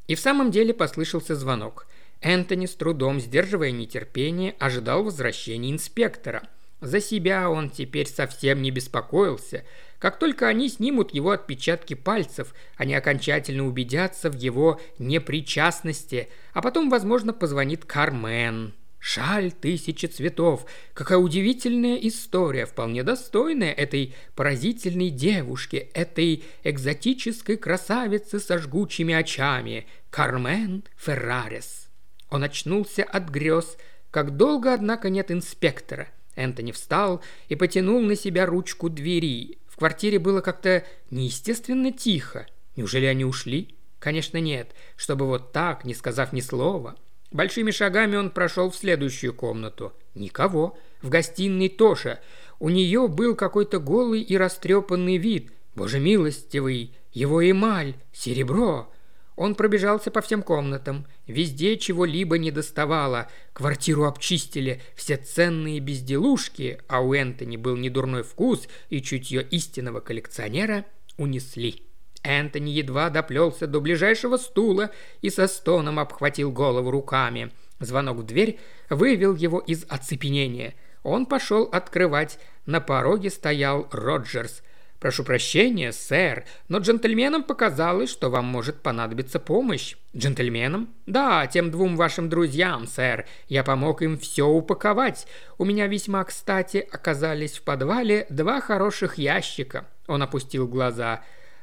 И 0.09 0.17
в 0.17 0.21
самом 0.21 0.51
деле 0.51 0.75
послышался 0.75 1.37
звонок. 1.37 1.87
Энтони, 2.21 2.67
с 2.67 2.75
трудом 2.75 3.21
сдерживая 3.21 3.71
нетерпение, 3.71 4.57
ожидал 4.59 5.05
возвращения 5.05 5.71
инспектора. 5.71 6.43
За 6.81 7.01
себя 7.01 7.49
он 7.49 7.71
теперь 7.71 8.09
совсем 8.09 8.61
не 8.61 8.73
беспокоился. 8.73 9.65
Как 10.01 10.19
только 10.19 10.49
они 10.49 10.69
снимут 10.69 11.15
его 11.15 11.31
отпечатки 11.31 11.95
пальцев, 11.95 12.55
они 12.77 12.95
окончательно 12.95 13.67
убедятся 13.67 14.29
в 14.29 14.37
его 14.37 14.81
непричастности, 14.99 16.29
а 16.55 16.61
потом, 16.61 16.91
возможно, 16.91 17.33
позвонит 17.33 17.85
Кармен. 17.85 18.75
Шаль 19.01 19.51
тысячи 19.51 20.05
цветов. 20.05 20.67
Какая 20.93 21.19
удивительная 21.19 21.97
история, 21.97 22.67
вполне 22.67 23.03
достойная 23.03 23.73
этой 23.73 24.15
поразительной 24.35 25.09
девушки, 25.09 25.77
этой 25.95 26.45
экзотической 26.65 27.57
красавицы 27.57 28.39
со 28.39 28.59
жгучими 28.59 29.15
очами. 29.15 29.87
Кармен 30.11 30.85
Феррарес. 30.99 31.89
Он 32.29 32.45
очнулся 32.45 33.03
от 33.03 33.31
грез. 33.31 33.79
Как 34.11 34.37
долго, 34.37 34.75
однако, 34.75 35.09
нет 35.09 35.31
инспектора. 35.31 36.09
Энтони 36.37 36.71
встал 36.71 37.23
и 37.49 37.57
потянул 37.57 38.03
на 38.03 38.15
себя 38.15 38.45
ручку 38.45 38.91
двери. 38.91 39.59
В 39.67 39.77
квартире 39.77 40.19
было 40.19 40.43
как-то 40.43 40.85
неестественно 41.11 41.91
тихо. 41.91 42.47
Неужели 42.77 43.07
они 43.07 43.25
ушли? 43.25 43.75
Конечно, 43.99 44.39
нет. 44.39 44.75
Чтобы 44.97 45.27
вот 45.27 45.53
так, 45.53 45.87
не 45.87 45.95
сказав 45.95 46.35
ни 46.35 46.43
слова– 46.43 46.97
Большими 47.31 47.71
шагами 47.71 48.17
он 48.17 48.31
прошел 48.31 48.71
в 48.71 48.77
следующую 48.77 49.35
комнату. 49.35 49.93
Никого. 50.15 50.77
В 51.01 51.09
гостиной 51.09 51.69
Тоша. 51.69 52.21
У 52.59 52.69
нее 52.69 53.07
был 53.09 53.37
какой-то 53.37 53.79
голый 53.79 54.21
и 54.21 54.37
растрепанный 54.37 55.17
вид. 55.17 55.53
Боже 55.75 56.01
милостивый, 56.01 56.95
его 57.13 57.49
эмаль, 57.49 57.95
серебро. 58.13 58.93
Он 59.37 59.55
пробежался 59.55 60.11
по 60.11 60.21
всем 60.21 60.43
комнатам. 60.43 61.07
Везде 61.27 61.79
чего-либо 61.79 62.37
не 62.37 62.51
доставало. 62.51 63.29
Квартиру 63.53 64.05
обчистили, 64.05 64.83
все 64.97 65.17
ценные 65.17 65.79
безделушки, 65.79 66.81
а 66.89 67.01
у 67.01 67.15
Энтони 67.15 67.57
был 67.57 67.77
недурной 67.77 68.25
вкус 68.25 68.69
и 68.91 69.01
чутье 69.01 69.43
истинного 69.43 70.01
коллекционера, 70.01 70.85
унесли. 71.17 71.90
Энтони 72.23 72.71
едва 72.71 73.11
доплелся 73.11 73.67
до 73.67 73.81
ближайшего 73.81 74.37
стула 74.37 74.91
и 75.23 75.31
со 75.31 75.47
стоном 75.47 75.99
обхватил 75.99 76.53
голову 76.53 76.91
руками. 76.91 77.51
Звонок 77.81 78.19
в 78.19 78.23
дверь 78.25 78.59
вывел 78.91 79.35
его 79.35 79.59
из 79.59 79.87
оцепенения. 79.89 80.75
Он 81.03 81.25
пошел 81.25 81.65
открывать. 81.65 82.39
На 82.67 82.81
пороге 82.81 83.31
стоял 83.31 83.89
Роджерс. 83.91 84.63
«Прошу 85.01 85.25
прощения, 85.25 85.93
сэр, 85.93 86.45
но 86.69 86.77
джентльменам 86.77 87.43
показалось, 87.43 88.11
что 88.11 88.29
вам 88.29 88.45
может 88.45 88.83
понадобиться 88.83 89.41
помощь». 89.41 89.97
«Джентльменам?» 90.15 90.91
«Да, 91.07 91.47
тем 91.47 91.71
двум 91.71 91.97
вашим 91.97 92.29
друзьям, 92.29 92.87
сэр. 92.87 93.25
Я 93.49 93.65
помог 93.65 94.03
им 94.03 94.19
все 94.19 94.47
упаковать. 94.47 95.27
У 95.57 95.65
меня 95.65 95.87
весьма 95.87 96.23
кстати 96.25 96.87
оказались 96.93 97.57
в 97.57 97.63
подвале 97.63 98.27
два 98.29 98.61
хороших 98.61 99.17
ящика». 99.17 99.87
Он 100.07 100.23
опустил 100.23 100.69
глаза. 100.69 101.23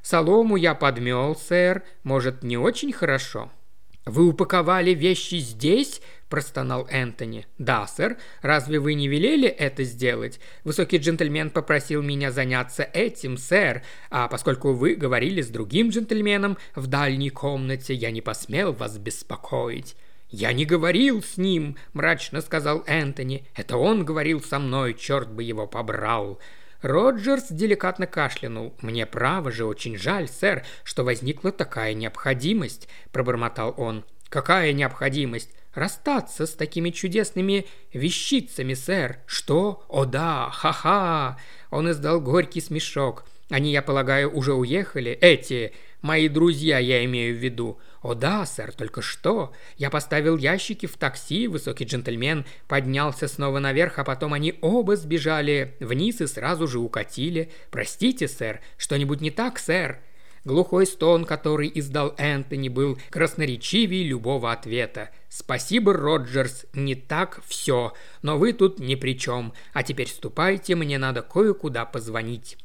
«Солому 0.10 0.56
я 0.56 0.74
подмел, 0.74 1.36
сэр. 1.36 1.84
Может, 2.04 2.41
не 2.41 2.58
очень 2.58 2.93
хорошо?» 2.93 3.52
«Вы 4.06 4.30
упаковали 4.30 4.91
вещи 4.91 5.36
здесь?»– 5.36 6.02
простонал 6.30 6.88
Энтони. 6.89 7.46
«Да, 7.58 7.86
сэр. 7.88 8.15
Разве 8.41 8.80
вы 8.80 8.93
не 8.93 9.10
велели 9.10 9.50
это 9.50 9.84
сделать? 9.84 10.39
Высокий 10.63 10.96
джентльмен 10.96 11.50
попросил 11.50 12.02
меня 12.02 12.32
заняться 12.32 12.84
этим, 12.84 13.38
сэр. 13.38 13.82
А 14.10 14.30
поскольку 14.30 14.72
вы 14.72 14.96
говорили 14.96 15.41
с 15.41 15.50
другим 15.50 15.89
джентльменом 15.89 16.58
в 16.74 16.88
дальней 16.88 17.30
комнате, 17.30 17.93
я 17.93 18.10
не 18.10 18.22
посмел 18.22 18.72
вас 18.72 18.98
беспокоить». 18.98 19.98
«Я 20.30 20.54
не 20.54 20.63
говорил 20.63 21.22
с 21.22 21.36
ним»,– 21.36 21.76
мрачно 21.91 22.39
сказал 22.39 22.82
Энтони. 22.88 23.46
«Это 23.56 23.76
он 23.76 24.06
говорил 24.06 24.41
со 24.41 24.58
мной, 24.58 24.93
черт 24.93 25.30
бы 25.30 25.43
его 25.43 25.67
побрал». 25.67 26.39
Роджерс 26.82 27.48
деликатно 27.50 28.08
кашлянул. 28.08 28.76
«Мне 28.82 29.06
право 29.06 29.52
же 29.52 29.66
очень 29.66 29.98
жаль, 29.98 30.28
сэр, 30.28 30.63
что 30.84 31.04
возникла 31.04 31.52
такая 31.52 31.94
необходимость»,– 31.94 32.88
пробормотал 33.12 33.74
он. 33.78 34.06
«Какая 34.30 34.74
необходимость? 34.74 35.52
Расстаться 35.74 36.46
с 36.46 36.54
такими 36.54 36.90
чудесными 36.90 37.68
вещицами, 37.94 38.74
сэр. 38.74 39.20
Что? 39.26 39.84
О 39.88 40.06
да, 40.06 40.50
ха-ха!» 40.52 41.38
Он 41.70 41.90
издал 41.90 42.20
горький 42.20 42.62
смешок. 42.62 43.26
«Они, 43.49 43.71
я 43.71 43.81
полагаю, 43.81 44.36
уже 44.36 44.53
уехали? 44.53 45.12
Эти, 45.12 45.73
мои 46.01 46.27
друзья, 46.27 46.79
я 46.79 47.05
имею 47.05 47.36
в 47.36 47.39
виду. 47.39 47.79
«О 48.07 48.13
да, 48.13 48.45
сэр, 48.45 48.71
только 48.71 49.01
что. 49.01 49.51
Я 49.75 49.89
поставил 49.89 50.38
ящики 50.38 50.86
в 50.86 50.95
такси, 50.95 51.47
высокий 51.47 51.83
джентльмен 51.83 52.45
поднялся 52.67 53.27
снова 53.27 53.60
наверх, 53.60 53.99
а 53.99 54.05
потом 54.05 54.33
они 54.33 54.55
оба 54.62 54.95
сбежали 54.95 55.75
вниз 55.81 56.21
и 56.21 56.27
сразу 56.27 56.67
же 56.67 56.79
укатили. 56.79 57.51
Простите, 57.69 58.29
сэр, 58.29 58.62
что-нибудь 58.77 59.19
не 59.19 59.29
так, 59.29 59.60
сэр?» 59.60 59.99
Глухой 60.45 60.86
стон, 60.86 61.25
который 61.25 61.69
издал 61.75 62.13
Энтони, 62.17 62.69
был 62.69 62.97
красноречивее 63.10 64.03
любого 64.05 64.53
ответа. 64.53 65.10
«Спасибо, 65.27 65.91
Роджерс, 65.91 66.65
не 66.71 66.95
так 66.95 67.41
все, 67.45 67.91
но 68.21 68.38
вы 68.38 68.53
тут 68.53 68.79
ни 68.79 68.95
при 68.95 69.17
чем. 69.19 69.51
А 69.73 69.83
теперь 69.83 70.07
ступайте, 70.07 70.75
мне 70.75 70.97
надо 70.97 71.23
кое-куда 71.23 71.83
позвонить». 71.83 72.57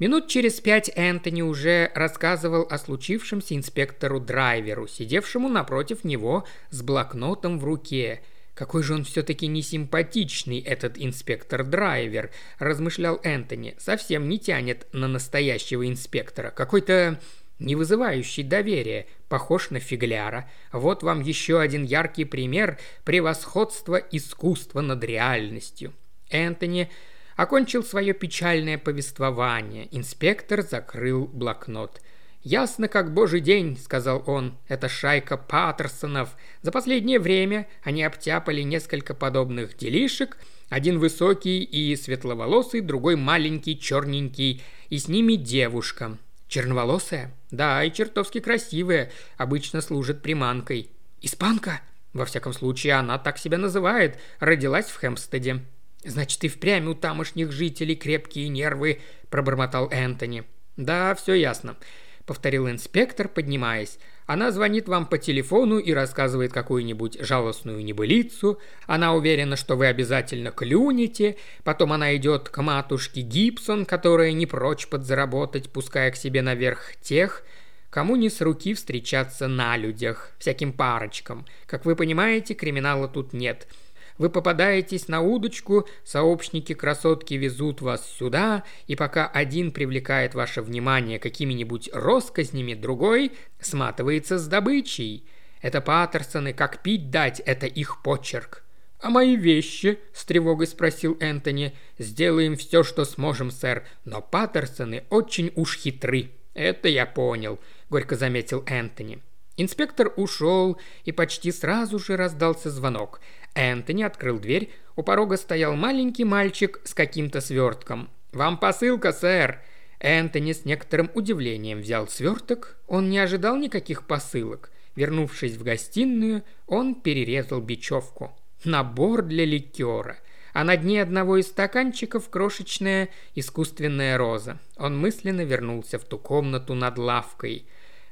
Минут 0.00 0.26
через 0.26 0.60
пять 0.60 0.90
Энтони 0.96 1.42
уже 1.42 1.92
рассказывал 1.94 2.66
о 2.68 2.78
случившемся 2.78 3.54
инспектору-драйверу, 3.54 4.88
сидевшему 4.88 5.48
напротив 5.48 6.02
него 6.02 6.44
с 6.70 6.82
блокнотом 6.82 7.60
в 7.60 7.64
руке. 7.64 8.22
«Какой 8.54 8.82
же 8.82 8.94
он 8.94 9.04
все-таки 9.04 9.46
несимпатичный, 9.46 10.60
этот 10.60 10.96
инспектор-драйвер»,– 10.96 12.30
размышлял 12.58 13.20
Энтони. 13.22 13.76
«Совсем 13.78 14.28
не 14.28 14.38
тянет 14.38 14.86
на 14.92 15.06
настоящего 15.06 15.86
инспектора. 15.88 16.50
Какой-то 16.50 17.20
не 17.60 17.76
вызывающий 17.76 18.42
доверия, 18.42 19.06
похож 19.28 19.70
на 19.70 19.78
фигляра. 19.78 20.50
Вот 20.72 21.04
вам 21.04 21.20
еще 21.20 21.60
один 21.60 21.84
яркий 21.84 22.24
пример 22.24 22.78
превосходства 23.04 23.96
искусства 23.96 24.80
над 24.80 25.02
реальностью». 25.04 25.92
Энтони 26.30 26.90
окончил 27.36 27.82
свое 27.82 28.12
печальное 28.14 28.78
повествование. 28.78 29.88
Инспектор 29.90 30.62
закрыл 30.62 31.26
блокнот. 31.26 32.00
«Ясно, 32.42 32.88
как 32.88 33.14
божий 33.14 33.40
день»,— 33.40 33.78
сказал 33.82 34.22
он. 34.26 34.58
«Это 34.68 34.88
шайка 34.88 35.38
Паттерсонов. 35.38 36.36
За 36.60 36.72
последнее 36.72 37.18
время 37.18 37.66
они 37.82 38.02
обтяпали 38.02 38.60
несколько 38.60 39.14
подобных 39.14 39.78
делишек. 39.78 40.36
Один 40.68 40.98
высокий 40.98 41.62
и 41.62 41.96
светловолосый, 41.96 42.82
другой 42.82 43.16
маленький, 43.16 43.78
черненький. 43.78 44.62
И 44.90 44.98
с 44.98 45.08
ними 45.08 45.34
девушка. 45.34 46.18
Черноволосая? 46.48 47.34
Да, 47.50 47.82
и 47.82 47.92
чертовски 47.92 48.40
красивая. 48.40 49.10
Обычно 49.38 49.80
служит 49.80 50.20
приманкой. 50.20 50.90
Испанка? 51.22 51.80
Во 52.12 52.26
всяком 52.26 52.52
случае, 52.52 52.94
она 52.94 53.18
так 53.18 53.38
себя 53.38 53.56
называет. 53.56 54.18
Родилась 54.38 54.86
в 54.86 55.00
Хемстеде. 55.00 55.64
«Значит, 56.04 56.44
и 56.44 56.48
впрямь 56.48 56.86
у 56.86 56.94
тамошних 56.94 57.50
жителей 57.50 57.96
крепкие 57.96 58.48
нервы»,– 58.48 59.00
пробормотал 59.30 59.88
Энтони. 59.90 60.44
«Да, 60.76 61.14
все 61.14 61.32
ясно»,– 61.32 61.76
повторил 62.26 62.68
инспектор, 62.68 63.26
поднимаясь. 63.26 63.98
«Она 64.26 64.50
звонит 64.50 64.86
вам 64.86 65.06
по 65.06 65.16
телефону 65.16 65.78
и 65.78 65.92
рассказывает 65.92 66.52
какую-нибудь 66.52 67.18
жалостную 67.20 67.82
небылицу. 67.82 68.58
Она 68.86 69.14
уверена, 69.14 69.56
что 69.56 69.76
вы 69.76 69.86
обязательно 69.86 70.50
клюнете. 70.50 71.36
Потом 71.62 71.92
она 71.92 72.14
идет 72.16 72.50
к 72.50 72.62
матушке 72.62 73.22
Гибсон, 73.22 73.86
которая 73.86 74.32
не 74.32 74.46
прочь 74.46 74.88
подзаработать, 74.88 75.70
пуская 75.70 76.10
к 76.10 76.16
себе 76.16 76.42
наверх 76.42 76.96
тех, 77.00 77.44
кому 77.88 78.16
не 78.16 78.28
с 78.28 78.42
руки 78.42 78.74
встречаться 78.74 79.48
на 79.48 79.76
людях, 79.78 80.32
всяким 80.38 80.72
парочкам. 80.72 81.46
Как 81.66 81.86
вы 81.86 81.96
понимаете, 81.96 82.52
криминала 82.52 83.08
тут 83.08 83.32
нет». 83.32 83.66
Вы 84.16 84.30
попадаетесь 84.30 85.08
на 85.08 85.22
удочку, 85.22 85.88
сообщники 86.04 86.72
красотки 86.72 87.34
везут 87.34 87.80
вас 87.80 88.08
сюда, 88.18 88.62
и 88.86 88.94
пока 88.94 89.26
один 89.26 89.72
привлекает 89.72 90.34
ваше 90.34 90.62
внимание 90.62 91.18
какими-нибудь 91.18 91.90
росказнями, 91.92 92.74
другой 92.74 93.32
сматывается 93.60 94.38
с 94.38 94.46
добычей. 94.46 95.24
Это 95.62 95.80
Паттерсоны, 95.80 96.52
как 96.52 96.82
пить 96.82 97.10
дать, 97.10 97.40
это 97.40 97.66
их 97.66 98.02
почерк. 98.02 98.62
«А 99.00 99.10
мои 99.10 99.36
вещи?»– 99.36 99.98
с 100.14 100.24
тревогой 100.24 100.66
спросил 100.66 101.16
Энтони. 101.20 101.74
«Сделаем 101.98 102.56
все, 102.56 102.82
что 102.82 103.04
сможем, 103.04 103.50
сэр, 103.50 103.84
но 104.04 104.22
Паттерсоны 104.22 105.04
очень 105.10 105.52
уж 105.56 105.76
хитры». 105.76 106.30
«Это 106.54 106.88
я 106.88 107.04
понял»,– 107.04 107.58
горько 107.90 108.16
заметил 108.16 108.62
Энтони. 108.66 109.20
Инспектор 109.56 110.12
ушел, 110.16 110.78
и 111.04 111.12
почти 111.12 111.52
сразу 111.52 111.98
же 111.98 112.16
раздался 112.16 112.70
звонок. 112.70 113.20
Энтони 113.54 114.02
открыл 114.02 114.38
дверь. 114.38 114.70
У 114.96 115.02
порога 115.02 115.36
стоял 115.36 115.74
маленький 115.74 116.24
мальчик 116.24 116.80
с 116.84 116.94
каким-то 116.94 117.40
свертком. 117.40 118.08
«Вам 118.32 118.58
посылка, 118.58 119.12
сэр!» 119.12 119.60
Энтони 120.00 120.52
с 120.52 120.64
некоторым 120.64 121.10
удивлением 121.14 121.80
взял 121.80 122.08
сверток. 122.08 122.76
Он 122.86 123.08
не 123.08 123.18
ожидал 123.18 123.56
никаких 123.56 124.06
посылок. 124.06 124.70
Вернувшись 124.96 125.56
в 125.56 125.62
гостиную, 125.62 126.42
он 126.66 126.94
перерезал 126.94 127.60
бечевку. 127.60 128.36
Набор 128.64 129.22
для 129.22 129.44
ликера. 129.44 130.18
А 130.52 130.62
на 130.62 130.76
дне 130.76 131.02
одного 131.02 131.38
из 131.38 131.48
стаканчиков 131.48 132.28
крошечная 132.28 133.08
искусственная 133.34 134.16
роза. 134.18 134.60
Он 134.76 134.96
мысленно 134.98 135.44
вернулся 135.44 135.98
в 135.98 136.04
ту 136.04 136.18
комнату 136.18 136.74
над 136.74 136.98
лавкой. 136.98 137.66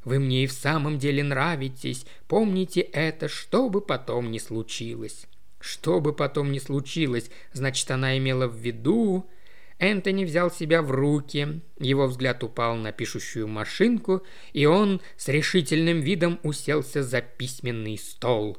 «Вы 0.04 0.18
мне 0.18 0.44
и 0.44 0.46
в 0.48 0.52
самом 0.52 0.98
деле 0.98 1.22
нравитесь. 1.22 2.06
Помните 2.26 2.80
это, 2.80 3.28
что 3.28 3.68
бы 3.68 3.80
потом 3.80 4.32
ни 4.32 4.38
случилось». 4.38 5.26
Что 5.62 6.00
бы 6.00 6.12
потом 6.12 6.50
ни 6.50 6.58
случилось, 6.58 7.30
значит, 7.52 7.90
она 7.90 8.18
имела 8.18 8.48
в 8.48 8.56
виду... 8.56 9.30
Энтони 9.78 10.24
взял 10.24 10.48
себя 10.48 10.80
в 10.80 10.92
руки, 10.92 11.60
его 11.80 12.06
взгляд 12.06 12.44
упал 12.44 12.76
на 12.76 12.92
пишущую 12.92 13.48
машинку, 13.48 14.22
и 14.52 14.64
он 14.64 15.00
с 15.16 15.26
решительным 15.26 16.00
видом 16.00 16.38
уселся 16.44 17.02
за 17.02 17.20
письменный 17.20 17.98
стол. 17.98 18.58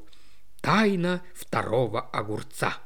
Тайна 0.60 1.22
второго 1.34 2.02
огурца. 2.02 2.76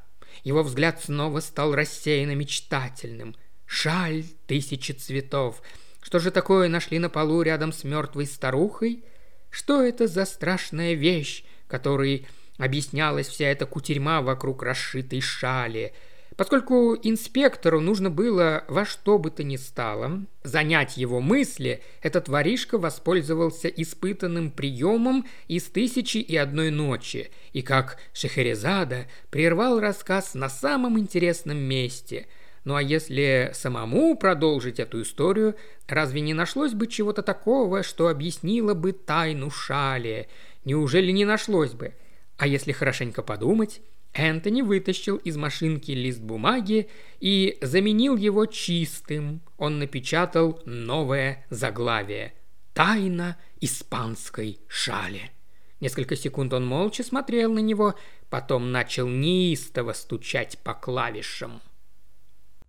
Его 0.45 0.63
взгляд 0.63 1.03
снова 1.03 1.41
стал 1.41 1.75
рассеянно 1.75 2.37
мечтательным. 2.37 3.35
Шаль 3.67 4.23
тысячи 4.47 4.93
цветов. 4.93 5.61
Что 6.01 6.21
же 6.21 6.31
такое 6.31 6.69
нашли 6.69 7.01
на 7.01 7.11
полу 7.11 7.43
рядом 7.43 7.73
с 7.73 7.83
мертвой 7.83 8.27
старухой? 8.27 9.05
Что 9.51 9.83
это 9.83 10.07
за 10.07 10.25
страшная 10.25 10.95
вещь, 10.95 11.43
которой 11.67 12.29
объяснялась 12.59 13.29
вся 13.29 13.47
эта 13.47 13.65
кутерьма 13.65 14.21
вокруг 14.21 14.63
расшитой 14.63 15.21
шали. 15.21 15.95
Поскольку 16.37 16.95
инспектору 16.95 17.81
нужно 17.81 18.11
было 18.11 18.65
во 18.69 18.85
что 18.85 19.19
бы 19.19 19.31
то 19.31 19.43
ни 19.43 19.57
стало 19.57 20.25
занять 20.45 20.97
его 20.97 21.21
мысли, 21.21 21.83
этот 22.01 22.29
воришка 22.29 22.79
воспользовался 22.79 23.67
испытанным 23.69 24.53
приемом 24.53 25.27
из 25.49 25.65
«Тысячи 25.65 26.19
и 26.19 26.37
одной 26.37 26.71
ночи» 26.71 27.31
и, 27.53 27.63
как 27.63 27.99
Шехерезада, 28.13 29.07
прервал 29.31 29.81
рассказ 29.81 30.35
на 30.35 30.49
самом 30.49 30.99
интересном 30.99 31.59
месте. 31.59 32.29
Ну 32.65 32.77
а 32.77 32.83
если 32.83 33.51
самому 33.55 34.17
продолжить 34.17 34.79
эту 34.79 35.03
историю, 35.03 35.57
разве 35.87 36.21
не 36.21 36.35
нашлось 36.35 36.73
бы 36.73 36.87
чего-то 36.87 37.23
такого, 37.23 37.83
что 37.83 38.09
объяснило 38.09 38.75
бы 38.75 38.93
тайну 38.93 39.51
Шали? 39.51 40.29
Неужели 40.65 41.11
не 41.11 41.25
нашлось 41.25 41.73
бы? 41.73 41.95
А 42.39 42.47
если 42.47 42.71
хорошенько 42.71 43.23
подумать, 43.23 43.83
Энтони 44.15 44.63
вытащил 44.63 45.17
из 45.17 45.37
машинки 45.37 45.91
лист 45.91 46.21
бумаги 46.21 46.89
и 47.21 47.59
заменил 47.61 48.17
его 48.17 48.47
чистым. 48.47 49.43
Он 49.59 49.81
напечатал 49.81 50.61
новое 50.65 51.45
заглавие 51.51 52.35
«Тайна 52.73 53.37
испанской 53.61 54.61
шали». 54.69 55.33
Несколько 55.81 56.17
секунд 56.17 56.53
он 56.53 56.67
молча 56.67 57.03
смотрел 57.03 57.53
на 57.53 57.59
него, 57.59 57.97
потом 58.31 58.73
начал 58.73 59.09
неистово 59.09 59.93
стучать 59.93 60.59
по 60.59 60.75
клавишам. 60.75 61.61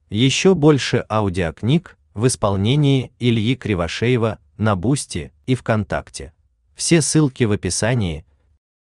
Еще 0.09 0.55
больше 0.55 1.05
аудиокниг 1.09 1.95
в 2.15 2.25
исполнении 2.25 3.11
Ильи 3.19 3.55
Кривошеева 3.55 4.39
на 4.57 4.75
Boosty 4.75 5.31
и 5.45 5.53
ВКонтакте. 5.53 6.33
Все 6.75 7.01
ссылки 7.01 7.43
в 7.43 7.51
описании– 7.51 8.25